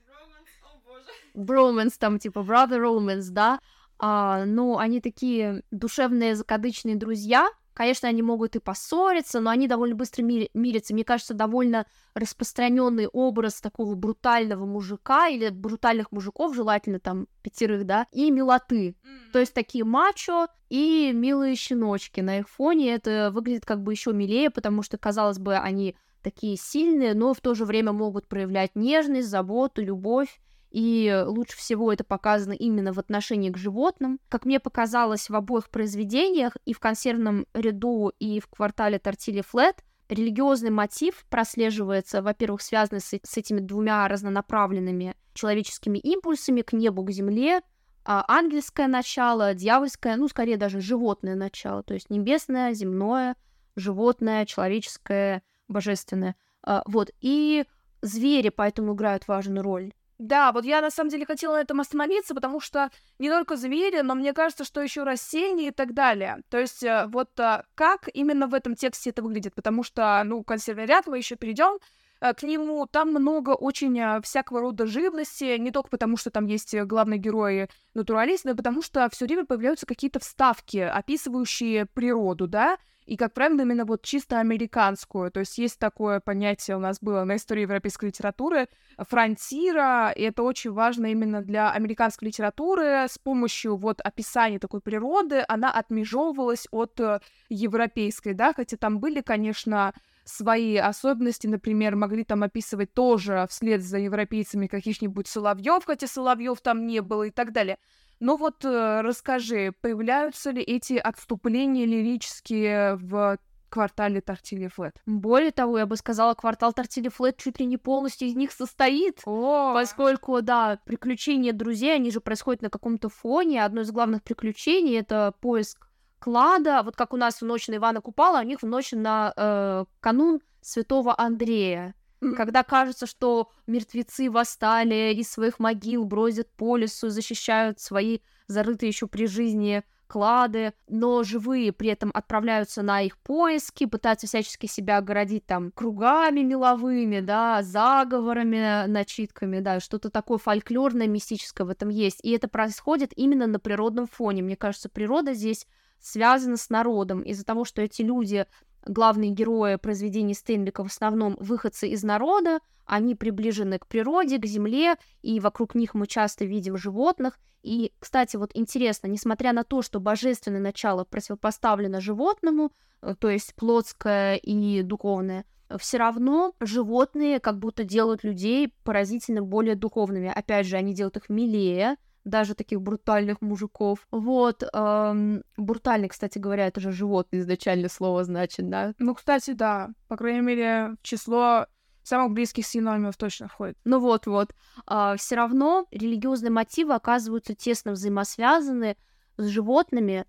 [1.34, 3.60] Броуманс, там типа brother romance, да?
[3.98, 9.96] А, ну, они такие душевные, закадычные друзья, Конечно, они могут и поссориться, но они довольно
[9.96, 10.94] быстро мир- мирятся.
[10.94, 18.08] Мне кажется, довольно распространенный образ такого брутального мужика или брутальных мужиков, желательно там пятерых, да,
[18.12, 18.90] и милоты.
[18.90, 19.32] Mm.
[19.32, 22.20] То есть такие мачо и милые щеночки.
[22.20, 26.58] На их фоне это выглядит как бы еще милее, потому что, казалось бы, они такие
[26.58, 30.40] сильные, но в то же время могут проявлять нежность, заботу, любовь
[30.72, 34.20] и лучше всего это показано именно в отношении к животным.
[34.30, 39.84] Как мне показалось в обоих произведениях, и в «Консервном ряду», и в «Квартале Тортили Флет»,
[40.08, 47.12] религиозный мотив прослеживается, во-первых, связанный с, с этими двумя разнонаправленными человеческими импульсами к небу, к
[47.12, 47.62] земле,
[48.04, 53.36] а ангельское начало, дьявольское, ну, скорее даже животное начало, то есть небесное, земное,
[53.76, 56.36] животное, человеческое, божественное.
[56.64, 57.66] А, вот, и
[58.02, 59.94] звери поэтому играют важную роль.
[60.22, 64.02] Да, вот я на самом деле хотела на этом остановиться, потому что не только звери,
[64.02, 66.44] но мне кажется, что еще растения и так далее.
[66.52, 70.44] То есть э, вот э, как именно в этом тексте это выглядит, потому что, ну,
[70.44, 71.80] консервный ряд мы еще перейдем
[72.20, 76.80] э, к нему, там много очень всякого рода живности, не только потому, что там есть
[76.82, 83.18] главные герои натуралист, но потому что все время появляются какие-то вставки, описывающие природу, да, и,
[83.18, 85.32] как правило, именно вот чисто американскую.
[85.32, 90.44] То есть есть такое понятие у нас было на истории европейской литературы фронтира, и это
[90.44, 93.08] очень важно именно для американской литературы.
[93.10, 99.22] С помощью вот описания такой природы она отмежевывалась от э, европейской, да, хотя там были,
[99.22, 106.62] конечно, свои особенности, например, могли там описывать тоже вслед за европейцами каких-нибудь соловьев, хотя соловьев
[106.62, 107.78] там не было и так далее.
[108.22, 114.94] Но вот э, расскажи, появляются ли эти отступления лирические в квартале Тортилья Флет.
[115.08, 119.22] Более того, я бы сказала, квартал Тортилья Флет чуть ли не полностью из них состоит,
[119.26, 119.74] О!
[119.74, 123.66] поскольку, да, приключения друзей, они же происходят на каком-то фоне.
[123.66, 126.84] Одно из главных приключений— это поиск клада.
[126.84, 129.86] Вот как у нас в ночь на Ивана Купала, у них в ночь на э,
[130.00, 131.96] канун Святого Андрея
[132.36, 139.08] когда кажется, что мертвецы восстали из своих могил, бродят по лесу, защищают свои зарытые еще
[139.08, 145.46] при жизни клады, но живые при этом отправляются на их поиски, пытаются всячески себя огородить
[145.46, 152.20] там кругами меловыми, да, заговорами, начитками, да, что-то такое фольклорное, мистическое в этом есть.
[152.24, 154.42] И это происходит именно на природном фоне.
[154.44, 155.66] Мне кажется, природа здесь
[156.02, 158.46] связана с народом из-за того, что эти люди
[158.86, 164.96] главные герои произведений Стейнбека в основном выходцы из народа, они приближены к природе, к земле,
[165.22, 167.40] и вокруг них мы часто видим животных.
[167.64, 173.54] И, кстати, вот интересно, несмотря на то, что божественное начало противопоставлено животному, э, то есть
[173.56, 175.46] плотское и духовное,
[175.78, 180.32] все равно животные как будто делают людей поразительно более духовными.
[180.34, 184.08] Опять же, они делают их милее, даже таких брутальных мужиков.
[184.12, 184.64] Вот.
[184.74, 188.94] Эм, брутальный, кстати говоря, это же животное изначально слово значит, да?
[189.00, 189.90] Ну, кстати, да.
[190.08, 191.66] По крайней мере, число
[192.04, 193.78] самых близких синонимов точно входит.
[193.84, 194.54] Ну вот-вот.
[194.86, 198.98] А, все равно религиозные мотивы оказываются тесно взаимосвязаны
[199.38, 200.26] с животными,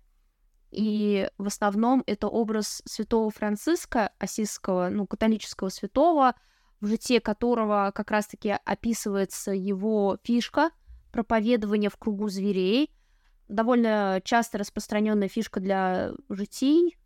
[0.71, 6.33] и в основном это образ святого Франциска Осисского, ну, католического святого,
[6.81, 10.71] в житии которого как раз-таки описывается его фишка—
[11.13, 12.91] проповедование в кругу зверей.
[13.47, 16.97] Довольно часто распространенная фишка для житий,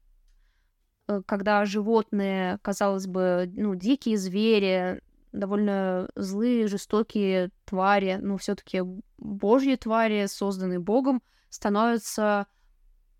[1.08, 5.02] э, когда животные, казалось бы, ну, дикие звери,
[5.34, 8.82] довольно злые, жестокие твари, но все-таки
[9.18, 12.48] божьи твари, созданные Богом, становятся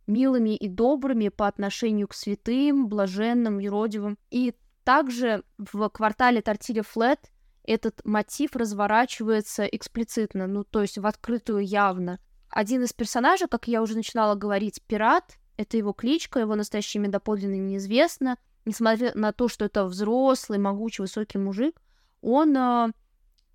[0.08, 4.18] милыми и добрыми по отношению к святым, блаженным, юродивым.
[4.32, 7.20] И также в квартале Тортилья Флет
[7.68, 12.20] этот мотив разворачивается эксплицитно, ну, то есть в открытую явно.
[12.50, 17.12] Один из персонажей, как я уже начинала говорить, пират, это его кличка, его настоящее имя
[17.12, 18.38] доподлинно неизвестно.
[18.66, 21.82] Несмотря на то, что это взрослый, могучий, высокий мужик,
[22.22, 22.92] он э,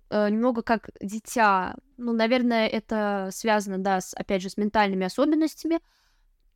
[0.09, 1.75] немного как дитя.
[1.97, 5.79] Ну, наверное, это связано, да, с, опять же, с ментальными особенностями.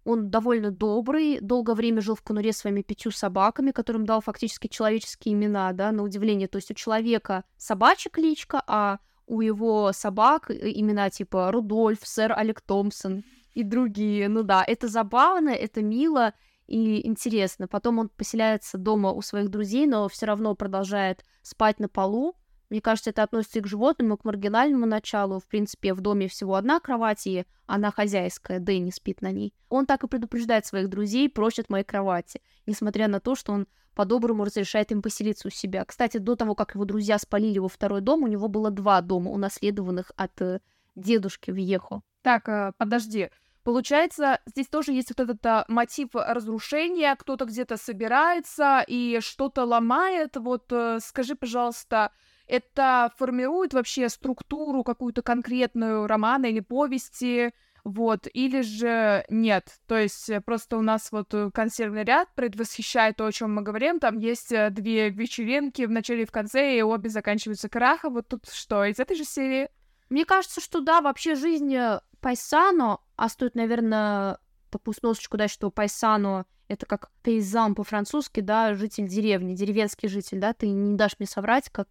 [0.07, 5.33] Он довольно добрый, долгое время жил в конуре своими пятью собаками, которым дал фактически человеческие
[5.33, 6.47] имена, да, на удивление.
[6.47, 12.31] То есть у человека собачья кличка, а у его собак э, имена типа Рудольф, сэр
[12.31, 14.29] Олег Томпсон и другие.
[14.29, 16.33] Ну да, это забавно, это мило
[16.67, 17.67] и интересно.
[17.67, 22.33] Потом он поселяется дома у своих друзей, но все равно продолжает спать на полу,
[22.69, 25.39] мне кажется, это относится и к животному, и к маргинальному началу.
[25.39, 29.53] В принципе, в доме всего одна кровать, и она хозяйская, Дэнни спит на ней.
[29.69, 34.43] Он так и предупреждает своих друзей, просит моей кровати, несмотря на то, что он по-доброму
[34.43, 35.83] разрешает им поселиться у себя.
[35.83, 39.31] Кстати, до того, как его друзья спалили его второй дом, у него было два дома,
[39.31, 40.59] унаследованных от э,
[40.95, 42.03] дедушки Вьехо.
[42.21, 43.29] Так, э, подожди.
[43.63, 50.37] Получается, здесь тоже есть вот этот а, мотив разрушения, кто-то где-то собирается и что-то ломает.
[50.37, 52.11] Вот э, скажи, пожалуйста,
[52.47, 59.79] это формирует вообще структуру какую-то конкретную романа или повести, вот, или же нет.
[59.87, 63.61] То есть э, просто у нас вот э, консервный ряд предвосхищает то, о чем мы
[63.61, 63.99] говорим.
[63.99, 68.15] Там есть э, две вечеринки в начале и в конце, и обе заканчиваются крахом.
[68.15, 69.69] Вот тут что, из этой же серии?
[70.09, 71.77] Мне кажется, что да, вообще жизнь
[72.19, 79.07] Пайсано, а стоит, наверное, такую сносочку дать, что Пайсано это как пейзан по-французски, да, житель
[79.07, 81.87] деревни, деревенский житель, да, ты не дашь мне соврать, как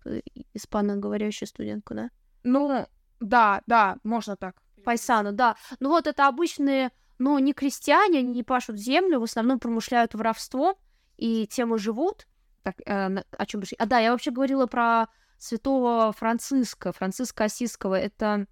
[0.54, 2.10] испаноговорящая студентка, да?
[2.42, 2.86] Ну,
[3.20, 4.56] да, да, можно так.
[4.84, 5.56] Пайсану, да.
[5.80, 10.76] Ну вот это обычные, ну, не крестьяне, они не пашут землю, в основном промышляют воровством,
[11.16, 12.26] и тем и живут.
[12.62, 15.06] Так, э, о чем А, да, я вообще говорила про
[15.38, 17.94] святого Франциска, Франциска Осиского.
[17.94, 18.46] Это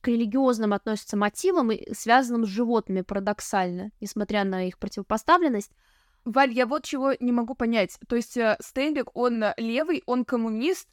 [0.00, 5.72] к религиозным относятся мотивам, связанным с животными, парадоксально, несмотря на их противопоставленность.
[6.24, 7.98] Валь, я вот чего не могу понять.
[8.08, 10.88] То есть э, Стейнбек, он левый, он коммунист,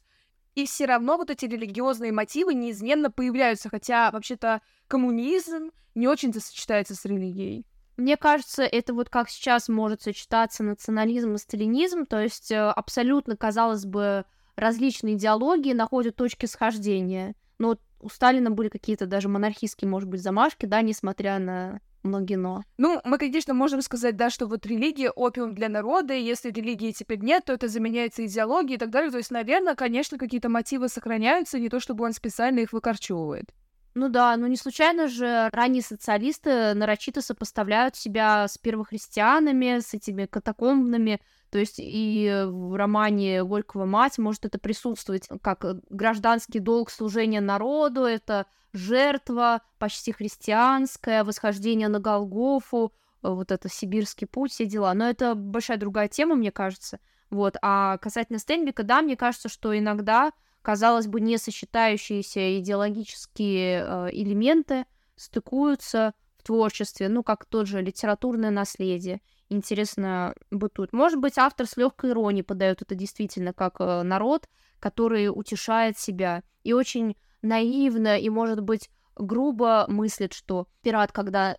[0.54, 6.94] и все равно вот эти религиозные мотивы неизменно появляются, хотя вообще-то коммунизм не очень-то сочетается
[6.94, 7.66] с религией.
[7.96, 13.36] Мне кажется, это вот как сейчас может сочетаться национализм и сталинизм, то есть э, абсолютно,
[13.36, 14.24] казалось бы,
[14.56, 17.34] различные идеологии находят точки схождения.
[17.58, 22.62] Но у Сталина были какие-то даже монархистские, может быть, замашки, да, несмотря на многие но.
[22.76, 26.92] Ну, мы, конечно, можем сказать, да, что вот религия— опиум для народа, и если религии
[26.92, 29.10] теперь нет, то это заменяется идеологией и так далее.
[29.10, 33.52] То есть, наверное, конечно, какие-то мотивы сохраняются, не то чтобы он специально их выкорчевывает.
[33.94, 40.26] Ну да, но не случайно же ранние социалисты нарочито сопоставляют себя с первохристианами, с этими
[40.26, 41.20] катакомбными,
[41.50, 48.02] то есть и в романе Горького «Мать» может это присутствовать как гражданский долг служения народу,
[48.02, 54.94] это жертва почти христианская, восхождение на Голгофу, вот это сибирский путь, все дела.
[54.94, 57.00] Но это большая другая тема, мне кажется.
[57.30, 57.56] Вот.
[57.62, 64.86] А касательно Стенбека, да, мне кажется, что иногда казалось бы, не сочетающиеся идеологические э, элементы
[65.16, 69.20] стыкуются в творчестве, ну, как тот же литературное наследие.
[69.48, 70.92] Интересно бытует.
[70.92, 76.42] Может быть, автор с легкой иронией подает это действительно как э, народ, который утешает себя
[76.62, 81.56] и очень наивно и, может быть, грубо мыслит, что пират, когда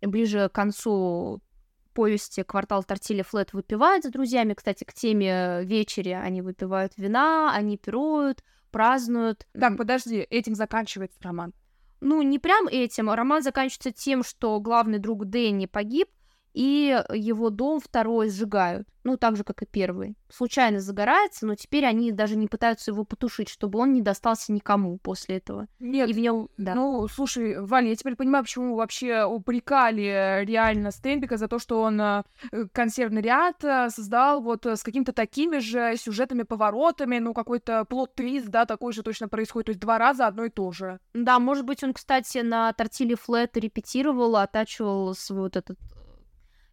[0.00, 1.40] ближе к концу
[1.92, 4.54] повести «Квартал Тортили Флет» выпивает с друзьями.
[4.54, 9.46] Кстати, к теме вечери они выпивают вина, они пируют, празднуют.
[9.52, 11.52] Так, подожди, этим заканчивается роман.
[12.00, 13.10] Ну, не прям этим.
[13.10, 16.08] Роман заканчивается тем, что главный друг Дэнни погиб,
[16.52, 20.16] и его дом второй сжигают, ну, так же, как и первый.
[20.28, 24.98] Случайно загорается, но теперь они даже не пытаются его потушить, чтобы он не достался никому
[24.98, 25.66] после этого.
[25.80, 26.74] Нет, и в нем, да.
[26.74, 32.00] ну, слушай, Валя, я теперь понимаю, почему вообще упрекали реально Стенбека за то, что он
[32.00, 32.22] э,
[32.72, 38.66] консервный ряд э, создал вот с какими-то такими же сюжетами, поворотами, ну, какой-то плод-твист, да,
[38.66, 41.00] такой же точно происходит, то есть два раза одно и то же.
[41.14, 45.78] Да, может быть, он, кстати, на тортиле флет репетировал, оттачивал свой вот этот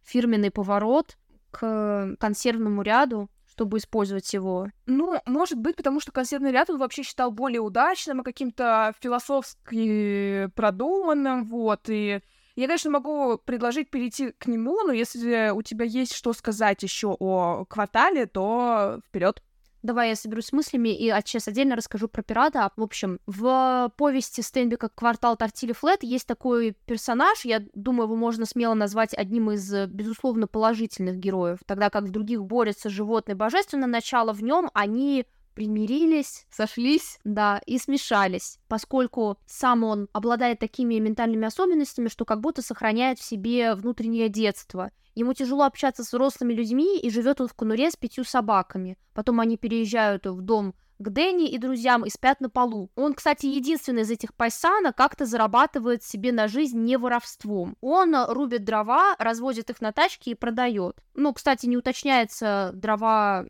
[0.04, 1.16] фирменный поворот
[1.50, 4.68] к консервному ряду, чтобы использовать его?
[4.86, 10.48] Ну, может быть, потому что консервный ряд он вообще считал более удачным и каким-то философски
[10.54, 12.20] продуманным, вот, и
[12.56, 17.16] я, конечно, могу предложить перейти к нему, но если у тебя есть что сказать еще
[17.18, 19.42] о квартале, то вперед.
[19.82, 22.70] Давай я соберусь с мыслями и сейчас отдельно расскажу про пирата.
[22.76, 28.44] В общем, в повести Стенбека «Квартал Тортили Флет» есть такой персонаж, я думаю, его можно
[28.44, 34.32] смело назвать одним из, безусловно, положительных героев, тогда как в других борются животные божественное начало,
[34.32, 42.08] в нем они примирились, сошлись, да, и смешались, поскольку сам он обладает такими ментальными особенностями,
[42.08, 44.90] что как будто сохраняет в себе внутреннее детство.
[45.14, 48.96] Ему тяжело общаться с взрослыми людьми, и живет он в конуре с пятью собаками.
[49.14, 52.90] Потом они переезжают в дом к Дэнни и друзьям и спят на полу.
[52.94, 57.76] Он, кстати, единственный из этих пайсана как-то зарабатывает себе на жизнь не воровством.
[57.80, 61.02] Он рубит дрова, развозит их на тачке и продает.
[61.14, 63.46] Ну, кстати, не уточняется дрова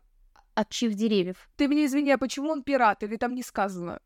[0.55, 1.49] от чьих деревьев.
[1.57, 3.03] Ты мне извини, а почему он пират?
[3.03, 3.99] Или там не сказано?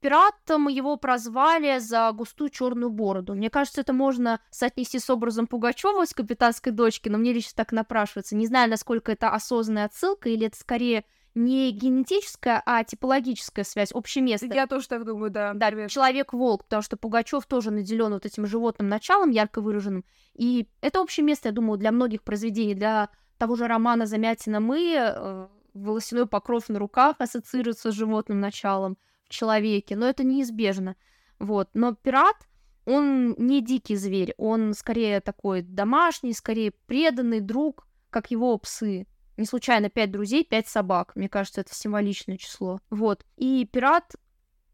[0.00, 3.34] Пиратом его прозвали за густую черную бороду.
[3.34, 7.72] Мне кажется, это можно соотнести с образом Пугачева с капитанской дочки, но мне лично так
[7.72, 8.34] напрашивается.
[8.34, 14.24] Не знаю, насколько это осознанная отсылка, или это скорее не генетическая, а типологическая связь, общее
[14.24, 14.46] место.
[14.46, 15.52] Я тоже так думаю, да.
[15.54, 20.04] Да, человек-волк, потому что Пугачев тоже наделен вот этим животным началом, ярко выраженным.
[20.34, 24.94] И это общее место, я думаю, для многих произведений, для того же романа «Замятина мы»,
[24.96, 28.98] э, волосяной покров на руках ассоциируется с животным началом
[29.30, 30.96] человеке, но это неизбежно.
[31.38, 31.70] Вот.
[31.74, 32.36] Но пират,
[32.84, 39.06] он не дикий зверь, он скорее такой домашний, скорее преданный друг, как его псы.
[39.36, 41.12] Не случайно пять друзей, пять собак.
[41.16, 42.80] Мне кажется, это символичное число.
[42.90, 43.24] Вот.
[43.36, 44.16] И пират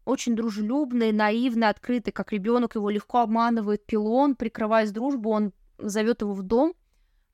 [0.07, 6.33] очень дружелюбный, наивный, открытый, как ребенок, его легко обманывает пилон, прикрываясь дружбу, он зовет его
[6.33, 6.73] в дом,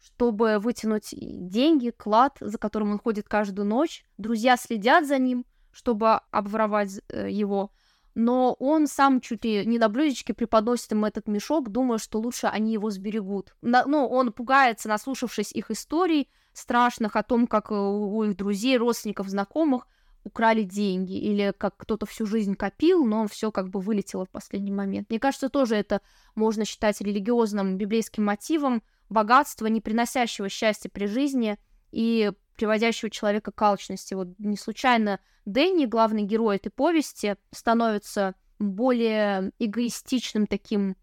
[0.04, 4.04] чтобы вытянуть деньги, клад, за которым он ходит каждую ночь.
[4.18, 7.72] Друзья следят за ним, чтобы обворовать э, его.
[8.16, 12.48] Но он сам чуть ли не на блюдечке преподносит им этот мешок, думая, что лучше
[12.48, 13.56] они его сберегут.
[13.62, 18.78] На, ну, он пугается, наслушавшись их историй страшных о том, как э, у их друзей,
[18.78, 19.88] родственников, знакомых
[20.24, 24.72] украли деньги, или как кто-то всю жизнь копил, но все как бы вылетело в последний
[24.72, 25.10] момент.
[25.10, 26.02] Мне кажется, тоже это
[26.36, 31.58] можно считать религиозным библейским мотивом богатства, не приносящего счастья при жизни
[31.92, 34.14] и приводящего человека к алчности.
[34.14, 40.96] Вот не случайно Дэнни, главный герой этой повести, становится более эгоистичным таким,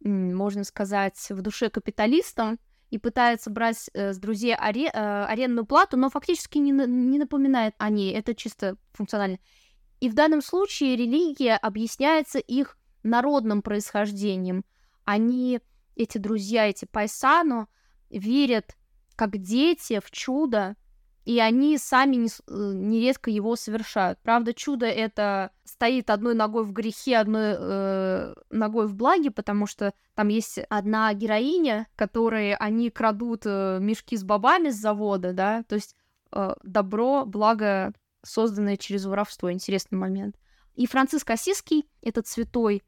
[0.00, 2.58] можно сказать, в душе капиталистом,
[2.90, 7.74] и пытается брать э, с друзей аре, э, арендную плату, но фактически не, не напоминает
[7.78, 8.14] о ней.
[8.14, 9.38] Это чисто функционально.
[10.00, 14.64] И в данном случае религия объясняется их народным происхождением.
[15.04, 15.60] Они,
[15.96, 17.68] эти друзья, эти пайсану,
[18.10, 18.76] верят
[19.16, 20.76] как дети в чудо,
[21.24, 24.20] и они сами э, нередко его совершают.
[24.22, 29.92] Правда, чудо это стоит одной ногой в грехе, одной э, ногой в благе, потому что
[30.14, 35.74] там есть одна героиня, которой они крадут э, мешки с бобами с завода, да, то
[35.74, 35.96] есть
[36.30, 37.92] э, добро, благо,
[38.22, 39.50] созданное через воровство.
[39.50, 40.36] Интересный момент.
[40.76, 42.84] И Франциск Осиский, этот святой,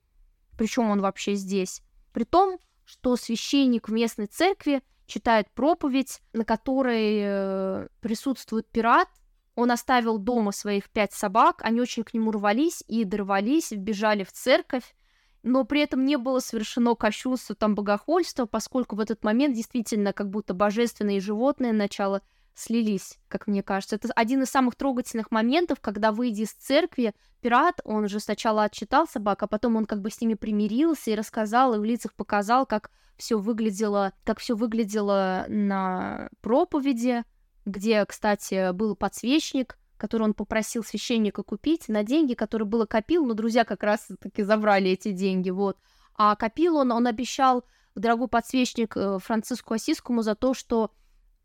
[0.57, 7.21] причем он вообще здесь, при том, что священник в местной церкви читает проповедь, на которой
[7.23, 9.09] э, присутствует пират.
[9.57, 14.31] Он оставил дома своих пять собак, они очень к нему рвались и дорвались, вбежали в
[14.31, 14.95] церковь,
[15.43, 20.31] но при этом не было совершено кощунство, там, богохульство, поскольку в этот момент действительно как
[20.31, 22.23] будто божественные животные начало
[22.59, 23.97] слились, как мне кажется.
[23.97, 29.07] Это один из самых трогательных моментов, когда, выйдя из церкви, пират, он же сначала отчитал
[29.07, 32.67] собак, а потом он как бы с ними примирился и рассказал, и в лицах показал,
[32.67, 37.25] как все выглядело, как все выглядело на проповеди,
[37.65, 43.35] где, кстати, был подсвечник, который он попросил священника купить на деньги, которые было копил, но
[43.35, 45.77] друзья как раз таки забрали эти деньги, вот.
[46.15, 50.93] А копил он, он обещал дорогой подсвечник э, Франциску Осискому за то, что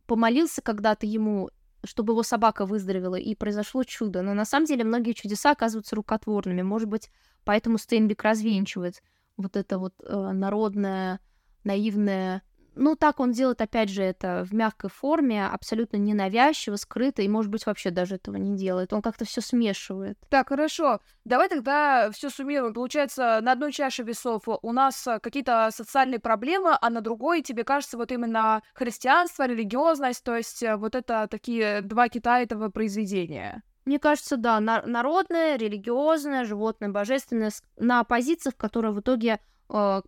[0.08, 1.50] помолился когда-то ему,
[1.84, 4.22] чтобы его собака выздоровела, и произошло чудо.
[4.22, 6.62] Но на самом деле многие чудеса оказываются рукотворными.
[6.62, 7.10] Может быть,
[7.44, 9.02] поэтому Стейнбек развенчивает
[9.38, 11.20] вот это вот э, народное,
[11.64, 12.44] наивное
[12.76, 17.52] ну, так он делает, опять же, это в мягкой форме, абсолютно ненавязчиво, скрыто, и, может
[17.52, 18.94] быть, вообще даже этого не делает.
[18.94, 20.18] Он как-то все смешивает.
[20.30, 21.00] Так, хорошо.
[21.26, 22.74] Давай тогда все суммируем.
[22.74, 27.98] Получается, на одной чаше весов у нас какие-то социальные проблемы, а на другой, тебе кажется,
[27.98, 33.64] вот именно христианство, религиозность, то есть э, вот это такие два кита этого произведения.
[33.86, 40.02] Мне кажется, да, на- народное, религиозное, животное, божественное, на позициях, которые в итоге э,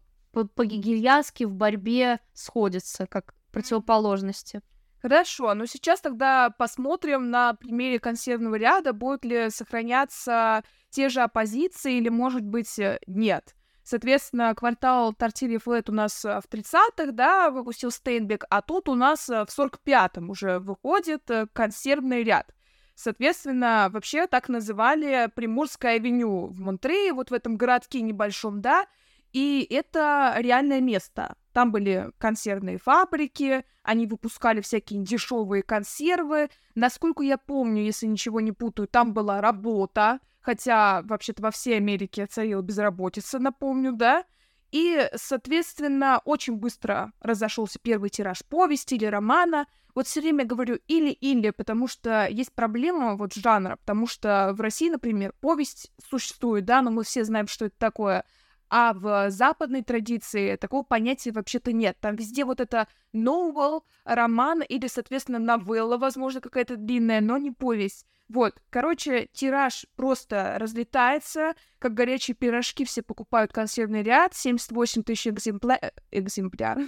[0.43, 4.61] по-гегельянски в борьбе сходятся, как противоположности.
[5.01, 11.97] Хорошо, но сейчас тогда посмотрим на примере консервного ряда, будут ли сохраняться те же оппозиции
[11.97, 13.55] или, может быть, э, нет.
[13.83, 18.95] Соответственно, квартал Тортилья Флет у нас э, в 30-х, да, выпустил Стейнбек, а тут у
[18.95, 22.55] нас э, в 45-м уже выходит консервный ряд.
[22.95, 28.87] Соответственно, вообще так называли Приморская авеню в Монтрее, вот в этом городке небольшом, да,
[29.35, 31.35] и это реальное место.
[31.51, 36.49] Там были консервные фабрики, они выпускали всякие дешевые консервы.
[36.73, 42.27] Насколько я помню, если ничего не путаю, там была работа, хотя вообще-то во всей Америке
[42.27, 44.23] царила безработица, напомню, да?
[44.71, 49.67] И, соответственно, очень быстро разошелся первый тираж повести или романа.
[49.95, 54.89] Вот все время говорю или-или, потому что есть проблема вот жанра, потому что в России,
[54.89, 58.23] например, повесть существует, да, но мы все знаем, что это такое—
[58.69, 61.97] а в западной традиции такого понятия вообще-то нет.
[61.99, 68.05] Там везде вот это novel, роман или, соответственно, новелла, возможно, какая-то длинная, но не повесть.
[68.27, 75.77] Вот, короче, тираж просто разлетается, как горячие пирожки все покупают консервный ряд, 78 тысяч экземпля...
[75.79, 76.87] Э, экземпляров.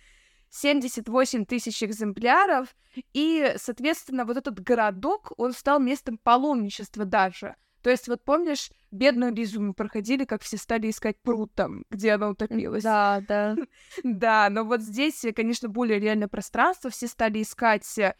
[0.50, 2.76] 78 тысяч экземпляров,
[3.12, 7.56] и, соответственно, вот этот городок, он стал местом паломничества даже.
[7.82, 12.12] То есть, вот помнишь, бедную Лизу мы проходили, как все стали искать пруд там, где
[12.12, 12.82] она утопилась.
[12.82, 13.56] Да, да.
[14.04, 18.14] да, но вот здесь, конечно, более реальное пространство, все стали искать э,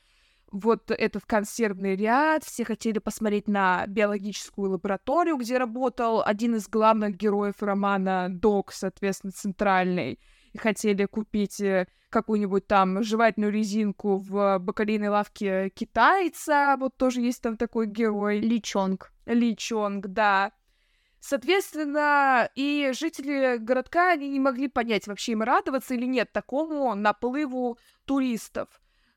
[0.51, 7.16] вот этот консервный ряд, все хотели посмотреть на биологическую лабораторию, где работал один из главных
[7.16, 10.20] героев романа Док, соответственно, центральный,
[10.53, 17.43] и хотели купить э, какую-нибудь там жевательную резинку в бакалейной лавке китайца, вот тоже есть
[17.43, 18.41] там такой герой.
[18.41, 19.12] Личонг.
[19.27, 20.53] Личонг, да.
[21.20, 27.78] Соответственно, и жители городка, они не могли понять, вообще им радоваться или нет такому наплыву
[28.04, 28.68] туристов.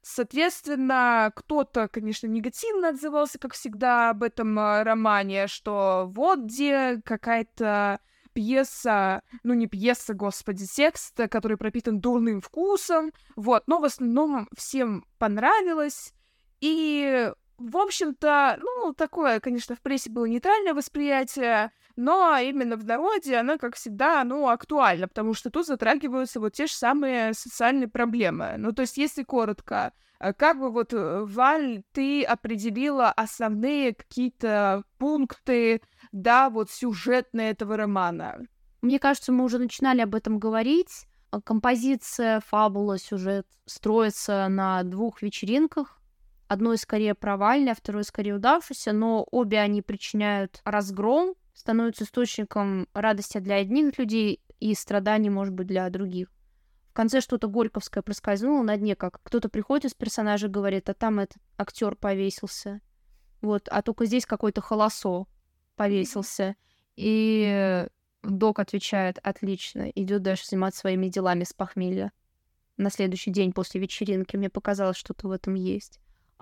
[0.02, 8.00] Соответственно, кто-то, конечно, негативно отзывался, как всегда, об этом э, романе, что вот где какая-то
[8.34, 15.06] пьеса, ну не пьеса, господи, текст, который пропитан дурным вкусом, вот, но в основном всем
[15.18, 16.14] понравилось,
[16.62, 23.36] и в общем-то, ну, такое, конечно, в прессе было нейтральное восприятие, но именно в народе
[23.38, 28.56] оно, как всегда, ну, актуально, потому что тут затрагиваются вот те же самые социальные проблемы.
[28.58, 34.84] Ну, то есть, если коротко, э, как бы вот, э, Валь, ты определила основные какие-то
[34.98, 35.82] пункты,
[36.14, 38.40] да, вот сюжетные этого романа?
[38.82, 41.06] Мне кажется, мы уже начинали об этом говорить.
[41.44, 45.99] Композиция, фабула, сюжет строится на двух вечеринках,
[46.50, 53.38] Одной скорее провальной, а второй скорее удавшейся, но обе они причиняют разгром, становятся источником радости
[53.38, 56.32] для одних людей и страданий, может быть, для других.
[56.90, 61.20] В конце что-то горьковское проскользнуло на дне, как кто-то приходит из персонажа говорит, а там
[61.20, 62.82] этот актер повесился.
[63.42, 65.28] Вот, а только здесь какой-то холосо
[65.76, 66.56] повесился.
[66.96, 67.88] И
[68.24, 72.12] док отвечает, отлично, идет дальше заниматься своими делами с похмелья.
[72.78, 76.00] На следующий день после вечеринки мне показалось, что-то в этом есть.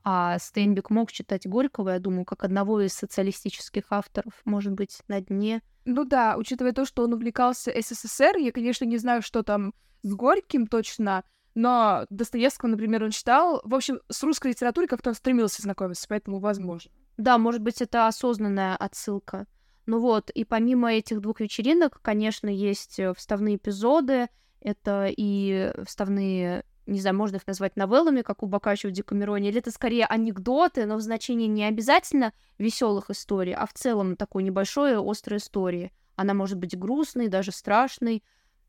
[0.09, 5.19] А Стейнбек мог читать Горького, я думаю, как одного из социалистических авторов, может быть, на
[5.19, 5.61] дне.
[5.83, 10.13] Ну да, учитывая то, что он увлекался СССР, я, конечно, не знаю, что там с
[10.13, 13.59] Горьким точно, но Достоевского, например, он читал.
[13.65, 16.89] В общем, с русской литературой как-то он стремился знакомиться, поэтому возможно.
[17.17, 19.45] Да, может быть, это осознанная отсылка.
[19.87, 24.29] Ну вот, и помимо этих двух вечеринок, конечно, есть э, вставные эпизоды,
[24.61, 29.59] это и вставные не знаю, можно их назвать новеллами, как у Бокаччо в Декамероне, или
[29.59, 34.97] это скорее анекдоты, но в значении не обязательно веселых историй, а в целом такой небольшой
[34.97, 35.91] острой истории.
[36.15, 38.23] Она может быть грустной, даже страшной,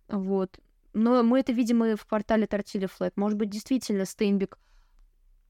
[0.09, 0.59] вот.
[0.93, 3.17] Но мы это видим и в квартале Тортили Флэт.
[3.17, 4.59] Может быть, действительно Стейнбек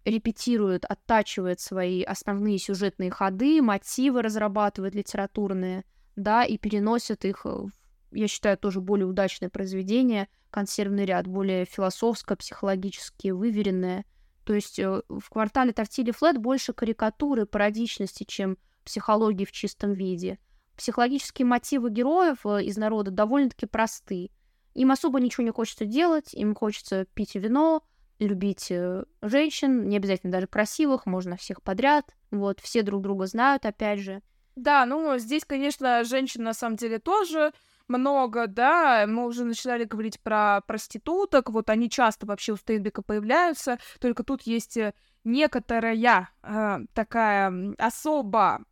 [0.05, 5.85] репетирует, оттачивает свои основные сюжетные ходы, мотивы разрабатывает литературные,
[6.16, 7.71] да, и переносит их в
[8.13, 14.05] я считаю, тоже более удачное произведение, консервный ряд, более философско-психологически выверенное.
[14.45, 20.39] То есть э, в квартале Тортили Флет больше карикатуры, пародичности, чем психологии в чистом виде.
[20.77, 24.31] Психологические мотивы героев э, из народа довольно-таки просты.
[24.75, 27.83] Им особо ничего не хочется делать, им хочется пить вино,
[28.19, 32.17] любить э, женщин, не обязательно даже красивых, можно всех подряд.
[32.31, 34.23] Вот, все друг друга знают, опять же.
[34.57, 37.53] Да, ну здесь, конечно, женщин на самом деле тоже
[37.89, 43.78] много, да, мы уже начинали говорить про проституток, вот они часто вообще у Стейнбека появляются,
[44.01, 48.64] только тут есть э, некоторая э, такая особа,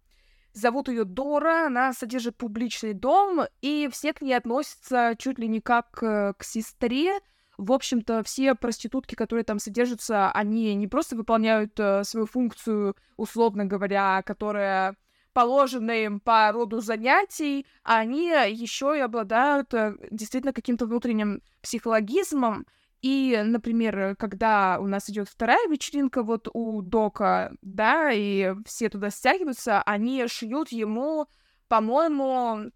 [0.52, 5.60] зовут ее Дора, она содержит публичный дом, и все к ней относятся чуть ли не
[5.60, 7.18] как э, к сестре,
[7.58, 13.64] в общем-то, все проститутки, которые там содержатся, они не просто выполняют э, свою функцию, условно
[13.64, 14.96] говоря, которая
[15.36, 22.66] положенные им по роду занятий, они еще и обладают э, действительно каким-то внутренним психологизмом.
[23.02, 29.10] И, например, когда у нас идет вторая вечеринка вот у Дока, да, и все туда
[29.10, 31.26] стягиваются, они шьют ему,
[31.68, 32.70] по-моему,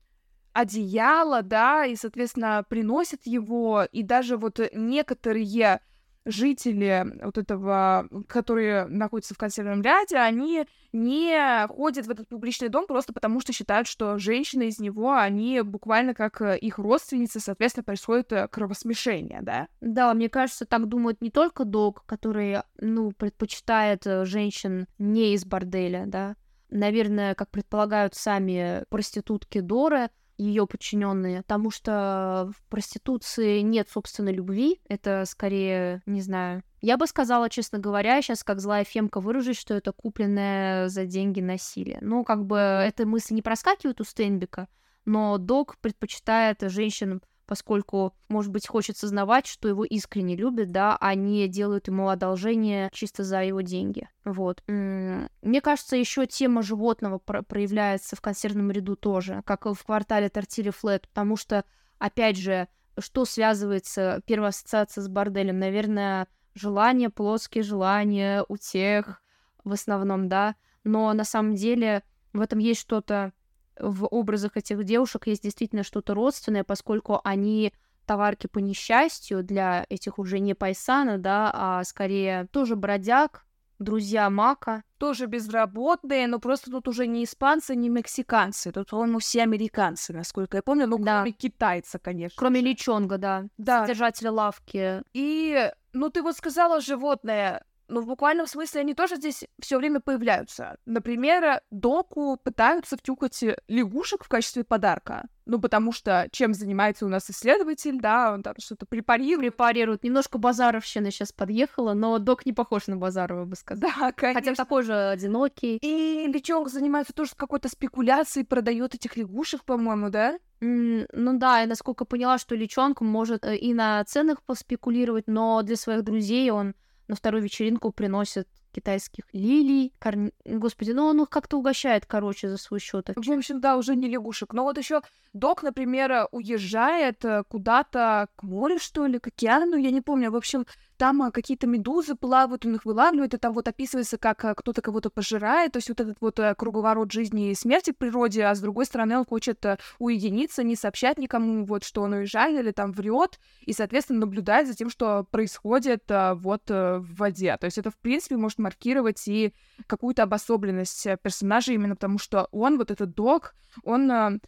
[0.53, 5.81] одеяло, да, и, соответственно, приносят его, и даже вот некоторые
[6.25, 12.87] жители вот этого, которые находятся в консервном ряде, они не ходят в этот публичный дом
[12.87, 17.85] просто потому, что считают, что женщины из него, они буквально как э, их родственницы, соответственно,
[17.85, 19.69] происходит э, кровосмешение, да?
[19.81, 25.45] Да, мне кажется, так думают не только Дог, который, ну, предпочитает э, женщин не из
[25.45, 26.37] борделя, да,
[26.71, 30.11] наверное, как предполагают сами проститутки Доры,
[30.41, 37.07] ее подчиненные, потому что в проституции нет собственной любви, это скорее, не знаю, я бы
[37.07, 41.99] сказала, честно говоря, сейчас как злая фемка выражусь, что это купленное за деньги насилие.
[42.01, 44.69] Ну, как бы эта мысль не проскакивает у Стенбека,
[45.05, 47.21] но Док предпочитает женщин
[47.51, 52.91] поскольку, может быть, хочет сознавать, что его искренне любят, да, а не делают ему одолжение
[52.93, 54.09] чисто за его деньги.
[54.25, 54.63] Вот.
[54.69, 60.71] Мне кажется, еще тема животного про- проявляется в консервном ряду тоже, как в квартале Тортили
[60.71, 61.65] Флет, потому что,
[61.99, 62.69] опять же,
[63.01, 69.21] что связывается, первая ассоциация с борделем, наверное, желание, плоские желания у тех
[69.65, 73.33] в основном, да, но на самом деле в этом есть что-то
[73.81, 77.73] в образах этих девушек есть действительно что-то родственное, поскольку они
[78.07, 83.45] товарки по несчастью для этих уже не пайсана, да, а скорее тоже бродяг,
[83.81, 84.85] друзья Мака.
[84.99, 88.71] Тоже безработные, но просто тут уже не испанцы, не мексиканцы.
[88.71, 90.87] Тут, по-моему, все американцы, насколько я помню.
[90.87, 91.23] Ну, да.
[91.23, 92.37] кроме китайца, конечно.
[92.37, 93.47] Кроме Личонга, да.
[93.57, 93.83] Да.
[93.83, 95.03] Содержателя лавки.
[95.15, 100.01] И, ну, ты вот сказала животное но в буквальном смысле они тоже здесь все время
[100.01, 100.77] появляются.
[100.87, 105.29] Например, Доку пытаются втюкать лягушек в качестве подарка.
[105.47, 109.41] ну, потому что чем занимается у нас исследователь, да, он там что-то препарирует.
[109.41, 110.05] Препарирует.
[110.05, 113.93] Немножко базаровщина сейчас подъехала, но док не похож на Базарова, бы сказала.
[113.93, 114.41] Да, конечно.
[114.41, 115.79] Хотя такой же одинокий.
[115.83, 120.39] И личонок занимается тоже какой-то спекуляцией, продает этих лягушек, по-моему, да?
[120.61, 125.63] Mm, ну да, я насколько поняла, что личонок может э, и на ценах поспекулировать, но
[125.63, 126.75] для своих друзей он
[127.11, 129.93] на вторую вечеринку приносит китайских лилий.
[129.99, 130.15] Кор...
[130.45, 133.09] Господи, ну он их как-то угощает, короче, за свой счет.
[133.09, 134.53] В общем, да, уже не лягушек.
[134.53, 135.03] Но вот еще
[135.33, 140.31] док, например, уезжает э, куда-то к морю, что ли, к океану, я не помню.
[140.31, 140.67] В общем,
[141.01, 144.83] там а, какие-то медузы плавают, он их вылавливает, и там вот описывается, как а, кто-то
[144.83, 148.55] кого-то пожирает, то есть вот этот вот а, круговорот жизни и смерти в природе, а
[148.55, 149.65] с другой стороны он хочет
[149.99, 154.75] уединиться, не сообщать никому, вот, что он уезжает или там врет, и, соответственно, наблюдать за
[154.75, 157.57] тем, что происходит вот в воде.
[157.59, 159.55] То есть это, в принципе, может маркировать и
[159.87, 164.41] какую-то обособленность персонажа именно потому, что он, вот этот док, он...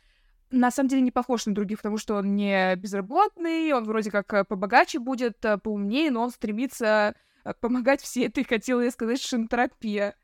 [0.53, 4.11] А, на самом деле не похож на других, потому что он не безработный, он вроде
[4.11, 8.91] как э, побогаче будет, э, поумнее, но он стремится э, помогать всей этой, хотела я
[8.91, 10.15] сказать, шинтропия.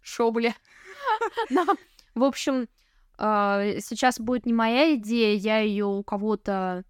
[0.00, 0.54] Шо, бля.
[2.14, 2.68] В общем,
[3.18, 6.84] сейчас будет не моя идея, я ее у кого-то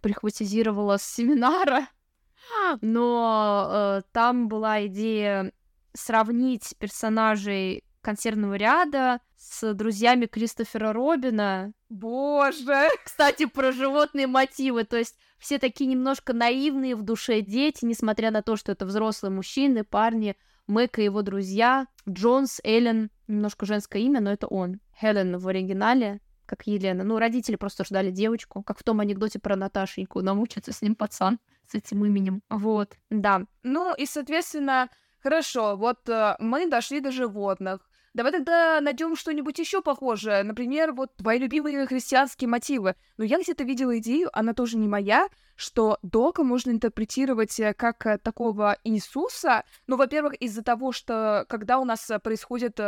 [0.00, 1.88] прихватизировала с семинара,
[2.80, 5.52] но там была идея
[5.94, 11.72] сравнить персонажей консервного ряда с друзьями Кристофера Робина.
[11.88, 12.88] Боже!
[13.04, 14.84] Кстати, про животные мотивы.
[14.84, 19.32] То есть все такие немножко наивные в душе дети, несмотря на то, что это взрослые
[19.32, 20.36] мужчины, парни.
[20.66, 21.86] Мэк и его друзья.
[22.08, 24.80] Джонс, Эллен, немножко женское имя, но это он.
[24.98, 27.04] Хелен в оригинале, как Елена.
[27.04, 30.22] Ну, родители просто ждали девочку, как в том анекдоте про Наташеньку.
[30.22, 31.38] Намучится с ним пацан
[31.68, 32.42] с этим именем.
[32.48, 33.42] Вот, да.
[33.62, 34.88] Ну, и, соответственно,
[35.22, 37.80] хорошо, вот э, мы дошли до животных.
[38.14, 40.44] Давай тогда найдем что-нибудь еще похожее.
[40.44, 42.94] Например, вот твои любимые христианские мотивы.
[43.16, 48.06] Но я где-то видела идею, она тоже не моя, что Дока можно интерпретировать э, как
[48.06, 49.64] э, такого Иисуса.
[49.88, 52.78] Ну, во-первых, из-за того, что когда у нас э, происходит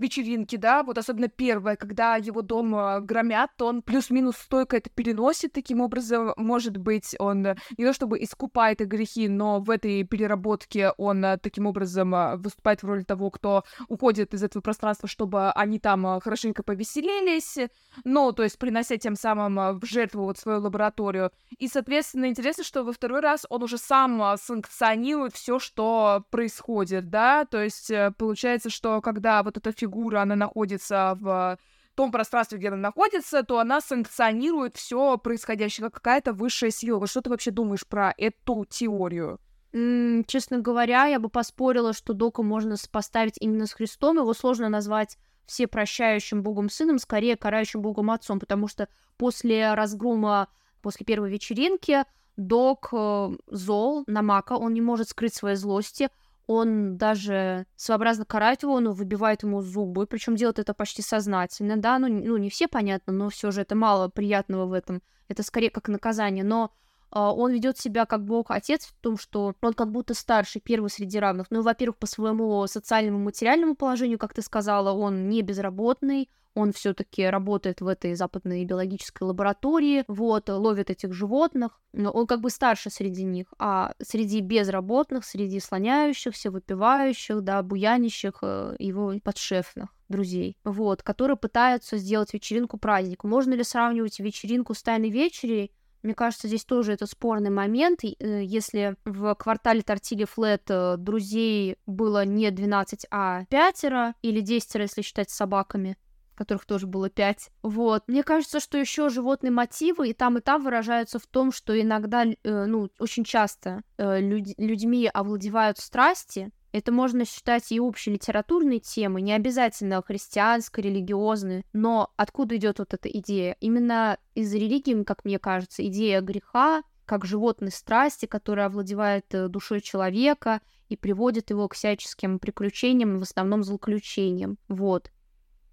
[0.00, 4.90] вечеринки, да, вот особенно первая, когда его дом э, громят, то он плюс-минус стойко это
[4.90, 10.02] переносит, таким образом, может быть, он э, не то чтобы искупает грехи, но в этой
[10.04, 15.50] переработке он э, таким образом выступает в роли того, кто уходит из этого пространства, чтобы
[15.52, 17.58] они там хорошенько повеселились,
[18.04, 21.30] ну, то есть принося тем самым в жертву вот свою лабораторию.
[21.58, 27.44] И, соответственно, интересно, что во второй раз он уже сам санкционирует все, что происходит, да,
[27.44, 31.58] то есть получается, что когда вот эта фигура фигура, она находится в
[31.94, 36.98] том пространстве, где она находится, то она санкционирует все происходящее, как какая-то высшая сила.
[36.98, 39.38] Вот что ты вообще думаешь про эту теорию?
[39.72, 44.18] Mm, честно говоря, я бы поспорила, что Дока можно поставить именно с Христом.
[44.18, 50.48] Его сложно назвать всепрощающим Богом Сыном, скорее карающим Богом Отцом, потому что после разгрома,
[50.80, 52.04] после первой вечеринки,
[52.36, 56.08] Док э, зол на Мака, он не может скрыть свои злости,
[56.50, 62.00] он даже своеобразно карает его, он выбивает ему зубы, причем делает это почти сознательно, да,
[62.00, 65.70] ну, ну не все понятно, но все же это мало приятного в этом, это скорее
[65.70, 66.72] как наказание, но
[67.10, 71.18] он ведет себя как бог отец в том, что он как будто старший, первый среди
[71.18, 71.46] равных.
[71.50, 77.24] Ну, во-первых, по своему социальному материальному положению, как ты сказала, он не безработный, он все-таки
[77.24, 83.24] работает в этой западной биологической лаборатории, вот, ловит этих животных, он как бы старше среди
[83.24, 91.36] них, а среди безработных, среди слоняющихся, выпивающих, да, буянищих э, его подшефных друзей, вот, которые
[91.36, 93.24] пытаются сделать вечеринку праздник.
[93.24, 95.72] Можно ли сравнивать вечеринку с тайной вечерей?
[96.02, 98.04] Мне кажется, здесь тоже это спорный момент.
[98.04, 103.84] Э, если в квартале Тортили Флет э, друзей было не 12, а 5
[104.22, 105.96] или 10, если считать собаками,
[106.34, 107.50] которых тоже было пять.
[107.62, 108.04] Вот.
[108.06, 112.24] Мне кажется, что еще животные мотивы и там, и там выражаются в том, что иногда,
[112.24, 112.34] э,
[112.64, 119.22] ну, очень часто э, люд- людьми овладевают страсти, это можно считать и общей литературной темой,
[119.22, 123.56] не обязательно христианской, религиозной, но откуда идет вот эта идея?
[123.60, 129.80] Именно из религии, как мне кажется, идея греха, как животной страсти, которая овладевает э, душой
[129.80, 134.58] человека и приводит его к всяческим приключениям, в основном злоключениям.
[134.68, 135.10] Вот.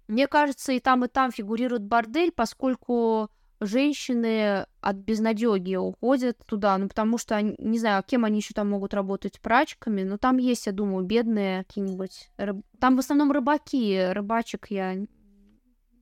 [0.08, 3.30] Мне кажется, и там, и там фигурирует бордель, поскольку
[3.60, 8.94] женщины от безнадеги уходят туда, ну потому что, не знаю, кем они еще там могут
[8.94, 12.64] работать, прачками, но там есть, я думаю, бедные какие-нибудь, рыб...
[12.80, 14.96] там в основном рыбаки, рыбачек я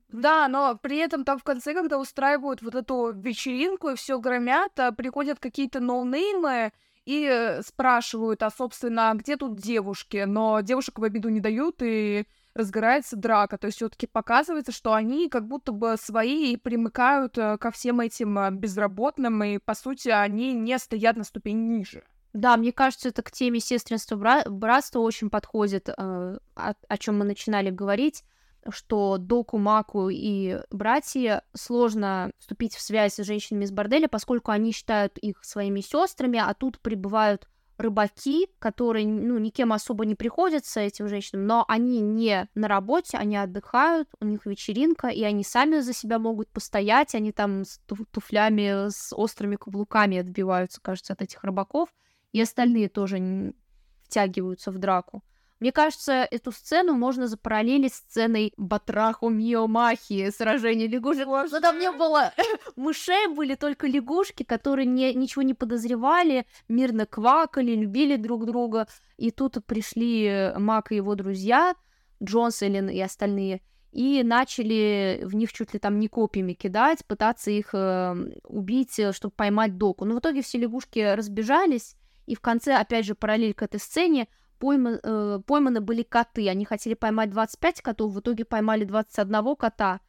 [0.09, 4.79] да, но при этом там в конце, когда устраивают вот эту вечеринку и все громят,
[4.79, 6.73] а приходят какие-то ноунеймы
[7.05, 10.25] и э, спрашивают, а, собственно, где тут девушки?
[10.27, 12.25] Но девушек в обиду не дают, и
[12.57, 13.59] разгорается драка.
[13.59, 17.71] То есть все таки показывается, что они как будто бы свои и примыкают э, ко
[17.71, 22.03] всем этим э, безработным, и, по сути, они не стоят на ступень ниже.
[22.33, 27.25] Да, мне кажется, это к теме сестринства бра- братства очень подходит, э, о чем мы
[27.25, 28.25] начинали говорить,
[28.71, 34.73] что Доку, Маку и братья сложно вступить в связь с женщинами из борделя, поскольку они
[34.73, 37.49] считают их своими сестрами, а тут прибывают
[37.79, 43.37] рыбаки, которые, ну, никем особо не приходятся этим женщинам, но они не на работе, они
[43.37, 48.89] отдыхают, у них вечеринка, и они сами за себя могут постоять, они там с туфлями,
[48.89, 51.89] с острыми каблуками отбиваются, кажется, от этих рыбаков,
[52.33, 53.55] и остальные тоже
[54.03, 55.22] втягиваются в драку.
[55.59, 61.27] Мне кажется, эту сцену можно запараллелить с сценой Батраху Миомахи, сражение лягушек.
[61.27, 62.33] Но там не было
[62.77, 68.87] мышей, были только лягушки, которые не, ничего не подозревали, мирно квакали, любили друг друга.
[69.17, 71.75] И тут пришли Мак и его друзья,
[72.23, 77.51] Джонс, Эллен и остальные, и начали в них чуть ли там не копьями кидать, пытаться
[77.51, 80.05] их э, убить, чтобы поймать доку.
[80.05, 81.97] Но в итоге все лягушки разбежались,
[82.27, 84.29] и в конце, опять же, параллель к этой сцене,
[84.59, 86.49] пойма, э, пойманы были коты.
[86.49, 90.01] Они хотели поймать 25 котов, в итоге поймали 21 кота.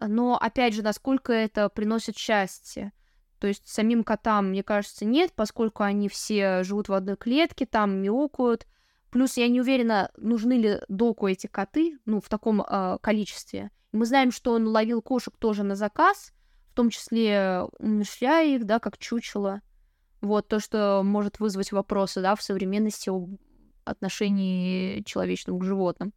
[0.00, 2.92] Но, опять же, насколько это приносит счастье?
[3.38, 8.02] То есть самим котам, мне кажется, нет, поскольку они все живут в одной клетке, там
[8.02, 8.66] мяукают.
[9.10, 13.70] Плюс я не уверена, нужны ли доку эти коты, ну, в таком э, количестве.
[13.92, 16.32] Мы знаем, что он ловил кошек тоже на заказ,
[16.70, 19.62] в том числе умерщвляя их, да, как чучело.
[20.20, 23.08] Вот то, что может вызвать вопросы, да, в современности
[23.90, 26.12] отношении человеческому к животным.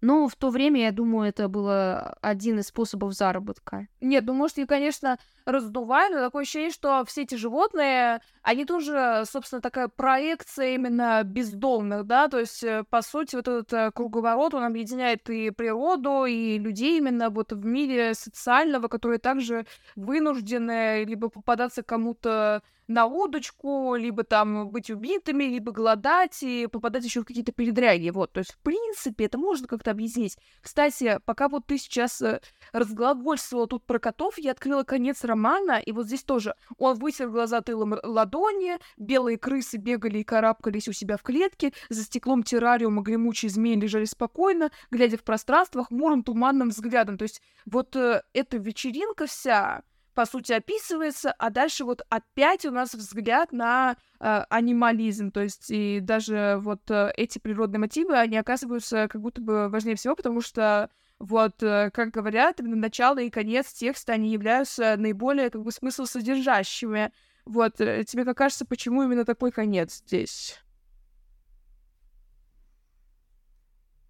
[0.00, 3.88] Но в то время, я думаю, это было один из способов заработка.
[4.00, 9.24] Нет, ну, может, я, конечно, раздуваю, но такое ощущение, что все эти животные, они тоже,
[9.30, 14.54] собственно, такая проекция именно бездомных, да, то есть, э, по сути, вот этот э, круговорот,
[14.54, 21.30] он объединяет и природу, и людей именно вот в мире социального, которые также вынуждены либо
[21.30, 27.52] попадаться кому-то на удочку, либо там быть убитыми, либо голодать и попадать еще в какие-то
[27.52, 28.08] передряги.
[28.08, 30.38] Вот, то есть, в принципе, это можно как-то объяснить.
[30.62, 32.40] Кстати, пока вот ты сейчас э,
[32.72, 35.37] разглагольствовала тут про котов, я открыла конец романа,
[35.84, 40.92] и вот здесь тоже он вытер глаза тылом ладони, белые крысы бегали и карабкались у
[40.92, 46.70] себя в клетке, за стеклом террариума гремучие змеи лежали спокойно, глядя в пространство хмурым туманным
[46.70, 47.18] взглядом.
[47.18, 49.82] То есть вот э, эта вечеринка вся,
[50.14, 55.70] по сути, описывается, а дальше вот опять у нас взгляд на э, анимализм, то есть
[55.70, 60.40] и даже вот э, эти природные мотивы, они оказываются как будто бы важнее всего, потому
[60.40, 66.04] что вот, э, как говорят, начало и конец текста, они являются наиболее как бы смысл
[66.04, 67.12] содержащими.
[67.44, 70.58] Вот, э, тебе как кажется, почему именно такой конец здесь?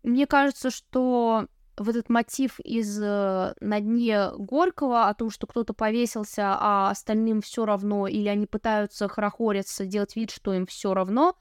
[0.02, 5.72] Мне кажется, что в этот мотив из э, «На дне Горького» о том, что кто-то
[5.72, 11.36] повесился, а остальным все равно, или они пытаются хорохориться, делать вид, что им все равно,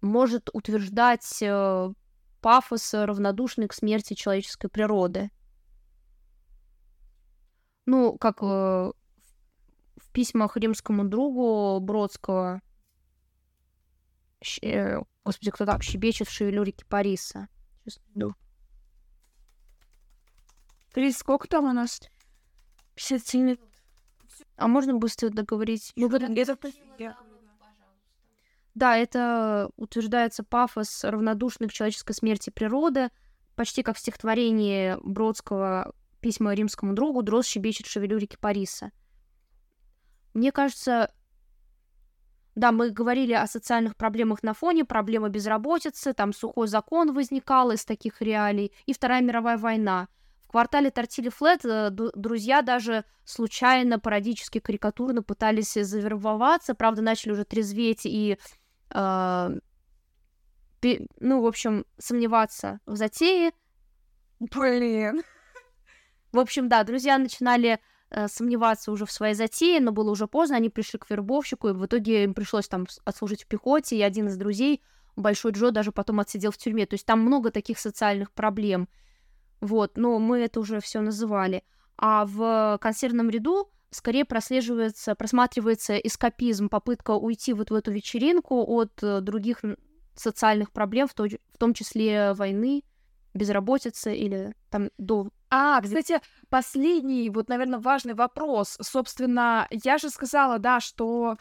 [0.00, 1.42] может утверждать
[2.44, 5.30] пафос, равнодушный к смерти человеческой природы.
[7.86, 8.92] Ну, как э,
[9.96, 12.60] в письмах римскому другу Бродского,
[14.60, 17.48] э, господи, кто так щебечет в шевелюре кипариса.
[17.78, 18.34] Сейчас найду.
[20.92, 22.02] Крис, сколько там у нас?
[22.96, 23.60] 57 минут.
[24.56, 25.94] А можно быстро договорить?
[25.96, 26.28] Ну, это...
[28.74, 33.10] Да, это утверждается пафос, равнодушный к человеческой смерти природы,
[33.54, 38.90] почти как в стихотворении Бродского «Письма римскому другу» «Дрозд щебечет в шевелюре кипариса».
[40.32, 41.14] Мне кажется,
[42.56, 47.84] да, мы говорили о социальных проблемах на фоне, проблема безработицы, там сухой закон возникал из
[47.84, 50.08] таких реалий, и Вторая мировая война–
[50.54, 58.02] квартале Тортили Флет э, друзья даже случайно, пародически, карикатурно пытались завербоваться, правда, начали уже трезветь
[58.06, 58.38] и,
[58.92, 59.60] ну,
[61.40, 63.52] в общем, сомневаться в затее.
[64.40, 65.22] Блин.
[66.32, 67.78] В общем, да, друзья начинали
[68.10, 71.72] э, сомневаться уже в своей затее, но было уже поздно, они пришли к вербовщику, и
[71.72, 74.82] в итоге им пришлось там отслужить в пехоте, и один из друзей,
[75.16, 76.86] Большой Джо, даже потом отсидел в тюрьме.
[76.86, 78.88] То есть там много таких социальных проблем.
[79.60, 81.62] Вот, но мы это уже все называли.
[81.96, 89.02] А в консервном ряду скорее прослеживается, просматривается эскапизм, попытка уйти вот в эту вечеринку от
[89.02, 89.60] э, других
[90.16, 92.82] социальных проблем, в, то, в том числе войны,
[93.34, 95.28] безработицы или там до...
[95.50, 98.76] А, кстати, последний, вот, наверное, важный вопрос.
[98.80, 101.36] Собственно, я же сказала, да, что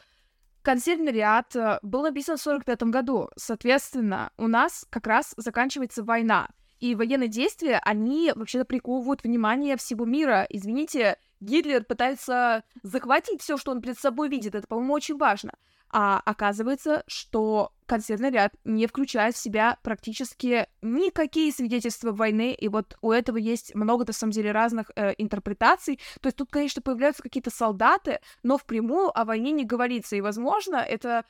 [0.61, 3.29] консервный ряд э, был написан в 45 году.
[3.35, 6.49] Соответственно, у нас как раз заканчивается война.
[6.79, 10.45] и военные действия, они вообще-то приковывают внимание всего мира.
[10.49, 14.55] Извините, Гитлер пытается захватить все, что он перед собой видит.
[14.55, 15.53] Это, по-моему, очень важно.
[15.95, 22.97] А оказывается, что концертный ряд не включает в себя практически никакие свидетельства войны, и вот
[23.01, 25.99] у этого есть много, на самом деле, разных э, интерпретаций.
[26.19, 30.77] То есть тут, конечно, появляются какие-то солдаты, но впрямую о войне не говорится, и, возможно,
[30.77, 31.25] это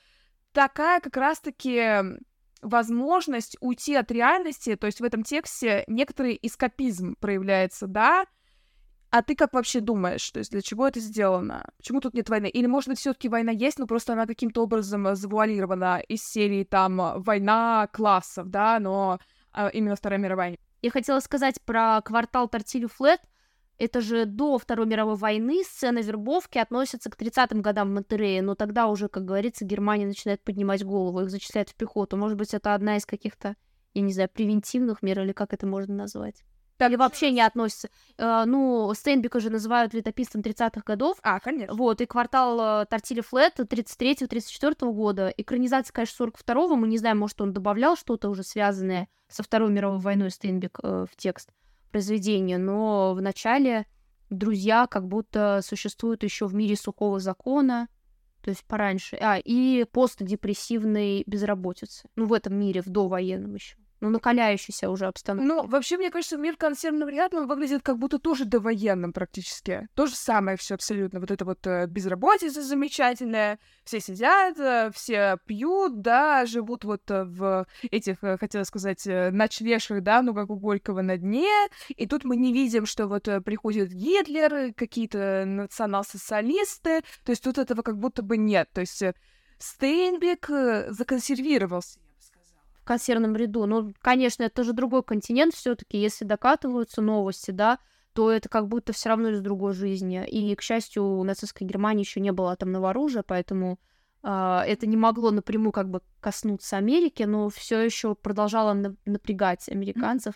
[0.54, 2.18] такая как раз-таки
[2.62, 8.26] возможность уйти от реальности, то есть в этом тексте некоторый эскапизм проявляется, да,
[9.14, 11.64] а ты как вообще думаешь, то есть для чего это сделано?
[11.78, 12.48] Почему тут нет войны?
[12.48, 16.64] Или, может быть, все таки война есть, но просто она каким-то образом завуалирована из серии
[16.64, 19.20] там война классов, да, но
[19.52, 20.58] а, именно Вторая мировая.
[20.82, 23.22] Я хотела сказать про квартал Тортилю Флет.
[23.78, 28.88] Это же до Второй мировой войны сцена вербовки относится к 30-м годам в но тогда
[28.88, 32.18] уже, как говорится, Германия начинает поднимать голову, их зачисляют в пехоту.
[32.18, 33.58] Может быть, это одна из каких-то,
[33.94, 36.44] я не знаю, превентивных мер, или как это можно назвать?
[36.80, 37.90] Или вообще не относится.
[38.18, 41.18] Э, ну, Стейнбека же называют летописцем 30-х годов.
[41.22, 41.76] А, конечно.
[41.76, 45.34] Вот, и квартал Тортили Флет 33-34 года.
[45.38, 46.76] Экранизация, конечно, 42-го.
[46.76, 51.06] Мы не знаем, может, он добавлял что-то уже связанное со Второй мировой войной Стейнбек э,
[51.10, 51.50] в текст
[51.92, 52.58] произведения.
[52.58, 53.86] Но в начале
[54.30, 57.88] друзья как будто существуют еще в мире сухого закона,
[58.42, 62.10] то есть пораньше, а, и постдепрессивной безработицы.
[62.16, 65.48] Ну, в этом мире, в довоенном еще ну, накаляющейся уже обстановке.
[65.48, 69.88] Ну, вообще, мне кажется, мир консервного ряда выглядит как будто тоже довоенным практически.
[69.96, 71.22] То же самое все абсолютно.
[71.22, 77.24] Вот это вот э, безработица замечательная, все сидят, э, все пьют, да, живут вот э,
[77.24, 81.48] в этих, хотела сказать, ночлежках, да, ну, как у Горького на дне,
[81.88, 87.84] и тут мы не видим, что вот приходит Гитлер, какие-то национал-социалисты, то есть тут этого
[87.84, 89.02] как будто бы нет, то есть
[89.60, 90.50] Стейнбек
[90.90, 92.03] законсервировался
[92.84, 93.66] в консервном ряду.
[93.66, 97.80] Ну, конечно, это же другой континент все-таки, если докатываются новости, да,
[98.12, 100.28] то это как будто все равно из другой жизни.
[100.28, 103.80] И, к счастью, у нацистской Германии еще не было атомного оружия, поэтому
[104.22, 109.70] э, это не могло напрямую как бы коснуться Америки, но все еще продолжало на- напрягать
[109.70, 110.36] американцев.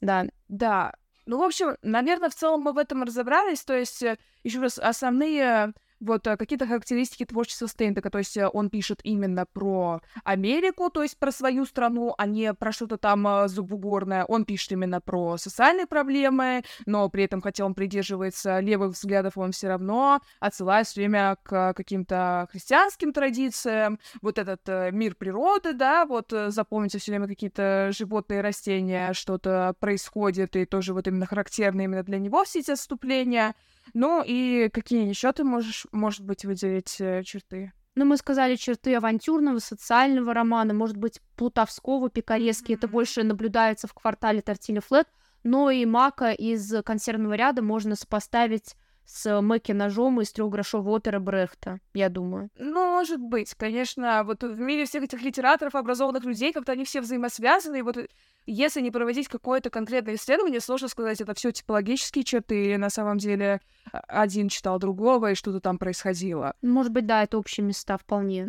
[0.00, 0.24] Да.
[0.48, 0.94] Да.
[1.26, 3.62] Ну, в общем, наверное, в целом мы в этом разобрались.
[3.64, 8.48] То есть, э, еще раз, основные вот э, какие-то характеристики творчества Стейнбека, то есть э,
[8.48, 13.26] он пишет именно про Америку, то есть про свою страну, а не про что-то там
[13.26, 14.24] э, зубугорное.
[14.24, 19.52] Он пишет именно про социальные проблемы, но при этом, хотя он придерживается левых взглядов, он
[19.52, 23.98] все равно отсылает все время к каким-то христианским традициям.
[24.20, 30.64] Вот этот мир природы, да, вот запомните все время какие-то животные растения, что-то происходит, и
[30.64, 33.54] тоже вот именно характерно именно для него все эти отступления.
[33.94, 37.72] Ну и какие еще ты можешь, может быть, выделить э, черты?
[37.94, 42.72] Ну, мы сказали черты авантюрного, социального романа, может быть, плутовского, пикаресски.
[42.72, 42.76] Mm-hmm.
[42.76, 45.08] Это больше наблюдается в квартале Тортили Флет.
[45.44, 51.80] Но и Мака из консервного ряда можно сопоставить с Мэки ножом из трехгрошовой оперы Брехта,
[51.94, 52.50] я думаю.
[52.56, 57.00] Ну, может быть, конечно, вот в мире всех этих литераторов, образованных людей, как-то они все
[57.00, 57.98] взаимосвязаны, и вот
[58.46, 63.18] если не проводить какое-то конкретное исследование, сложно сказать, это все типологические черты, или на самом
[63.18, 63.60] деле
[63.92, 66.54] а, один читал другого, и что-то там происходило.
[66.62, 68.48] Может быть, да, это общие места вполне.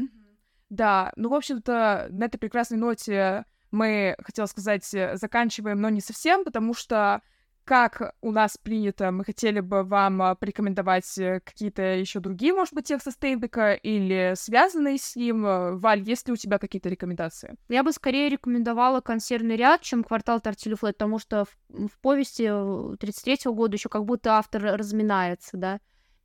[0.70, 6.43] Да, ну, в общем-то, на этой прекрасной ноте мы, хотела сказать, заканчиваем, но не совсем,
[6.43, 7.22] потому что
[7.66, 12.74] как у нас принято, мы хотели бы вам а, порекомендовать э, какие-то еще другие, может
[12.74, 15.45] быть, тексты Стейнбека или связанные с ним.
[15.45, 17.55] Э, Валь, есть ли у тебя какие-то рекомендации?
[17.70, 22.43] Я бы скорее рекомендовала консервный ряд, чем квартал Тортилю Флэт, потому что в, в повести
[22.43, 25.80] 33-го года еще как будто автор разминается, да.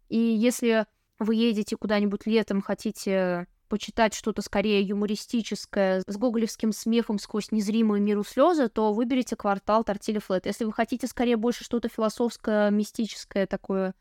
[0.08, 0.86] И если
[1.18, 8.24] вы едете куда-нибудь летом, хотите почитать что-то скорее юмористическое, с гоголевским смехом сквозь незримую миру
[8.24, 10.46] слезы, то выберите квартал Тортили Флет.
[10.46, 13.94] Если вы хотите скорее больше что-то философское, мистическое, такое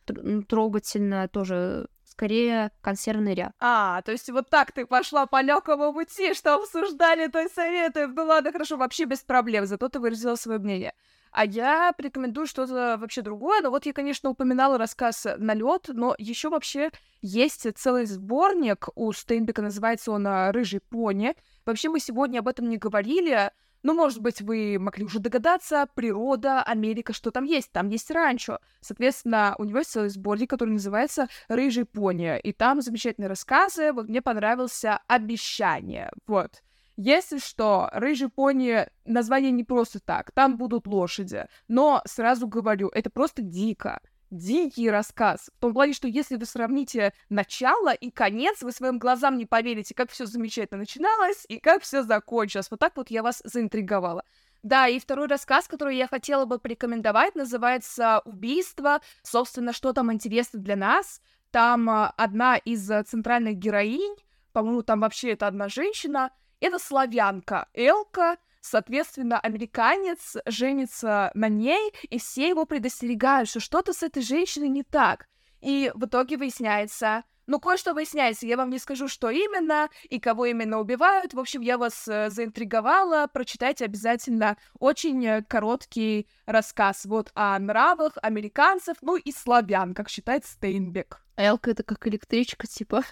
[0.48, 3.52] трогательное, тоже скорее консервный ряд.
[3.60, 8.08] А, то есть вот так ты пошла по легкому пути, что обсуждали, то советы.
[8.08, 10.94] Ну ладно, хорошо, вообще без проблем, зато ты выразила свое мнение.
[11.32, 13.62] А я порекомендую что-то вообще другое.
[13.62, 19.62] Но вот я, конечно, упоминала рассказ «Налет», но еще вообще есть целый сборник у Стейнбека,
[19.62, 21.36] называется он а, «Рыжий пони».
[21.66, 23.52] Вообще мы сегодня об этом не говорили,
[23.84, 27.72] но, может быть, вы могли уже догадаться, природа, Америка, что там есть.
[27.72, 28.60] Там есть ранчо.
[28.82, 32.40] Соответственно, у него есть целый сборник, который называется «Рыжий пони».
[32.40, 33.94] И там замечательные рассказы.
[33.94, 36.12] Вот мне понравился «Обещание».
[36.26, 36.64] Вот.
[36.98, 41.46] Если что, рыжий пони название не просто так, там будут лошади.
[41.68, 45.50] Но сразу говорю, это просто дико дикий рассказ.
[45.56, 49.94] В том плане, что если вы сравните начало и конец, вы своим глазам не поверите,
[49.96, 52.68] как все замечательно начиналось и как все закончилось.
[52.70, 54.24] Вот так вот я вас заинтриговала.
[54.64, 59.02] Да, и второй рассказ, который я хотела бы порекомендовать, называется «Убийство».
[59.22, 61.22] Собственно, что там интересно для нас?
[61.52, 64.16] Там а, одна из а, центральных героинь,
[64.52, 72.20] по-моему, там вообще это одна женщина, это славянка Элка, соответственно, американец женится на ней, и
[72.20, 75.28] все его предостерегают, что что-то с этой женщиной не так.
[75.62, 80.46] И в итоге выясняется, ну, кое-что выясняется, я вам не скажу, что именно и кого
[80.46, 81.34] именно убивают.
[81.34, 83.28] В общем, я вас э, заинтриговала.
[83.32, 90.46] Прочитайте обязательно очень э, короткий рассказ вот о нравах американцев, ну и славян, как считает
[90.46, 91.22] Стейнбек.
[91.38, 93.04] Элка— это как электричка, типа.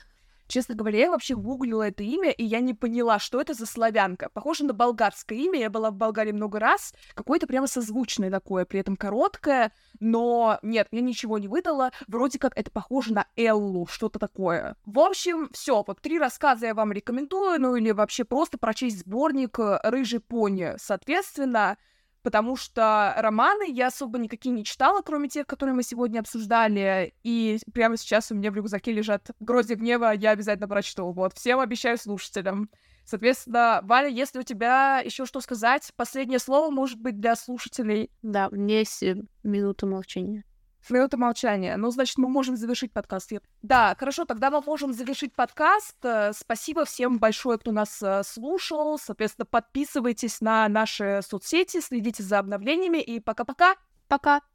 [0.48, 4.30] Честно говоря, я вообще гуглила это имя, и я не поняла, что это за славянка.
[4.34, 8.80] Похоже на болгарское имя, я была в Болгарии много раз, какое-то прямо созвучное такое, при
[8.80, 14.20] этом короткое, но нет, мне ничего не выдало, вроде как это похоже на Эллу, что-то
[14.20, 14.76] такое.
[14.86, 19.58] В общем, все, вот три рассказа я вам рекомендую, ну или вообще просто прочесть сборник
[19.60, 20.74] э, «Рыжий пони».
[20.78, 21.78] Соответственно,
[22.26, 27.60] потому что романы я особо никакие не читала, кроме тех, которые мы сегодня обсуждали, и
[27.72, 32.00] прямо сейчас у меня в рюкзаке лежат «Грози гнева», я обязательно прочту, вот, всем обещаю
[32.00, 32.72] слушателям.
[33.06, 38.10] Соответственно, Валя, если у тебя еще что сказать, последнее слово может быть для слушателей.
[38.24, 40.46] Да, меня есть э, минута молчания.
[40.90, 41.78] Минута молчания.
[41.78, 43.32] Ну, значит, мы можем завершить подкаст.
[43.62, 45.98] Да, хорошо, тогда мы можем завершить подкаст.
[46.04, 48.98] Э, спасибо всем большое, кто нас э, слушал.
[48.98, 53.76] Соответственно, подписывайтесь на наши соцсети, следите за обновлениями и пока-пока.
[54.08, 54.38] Пока.
[54.38, 54.40] -пока.
[54.40, 54.46] пока.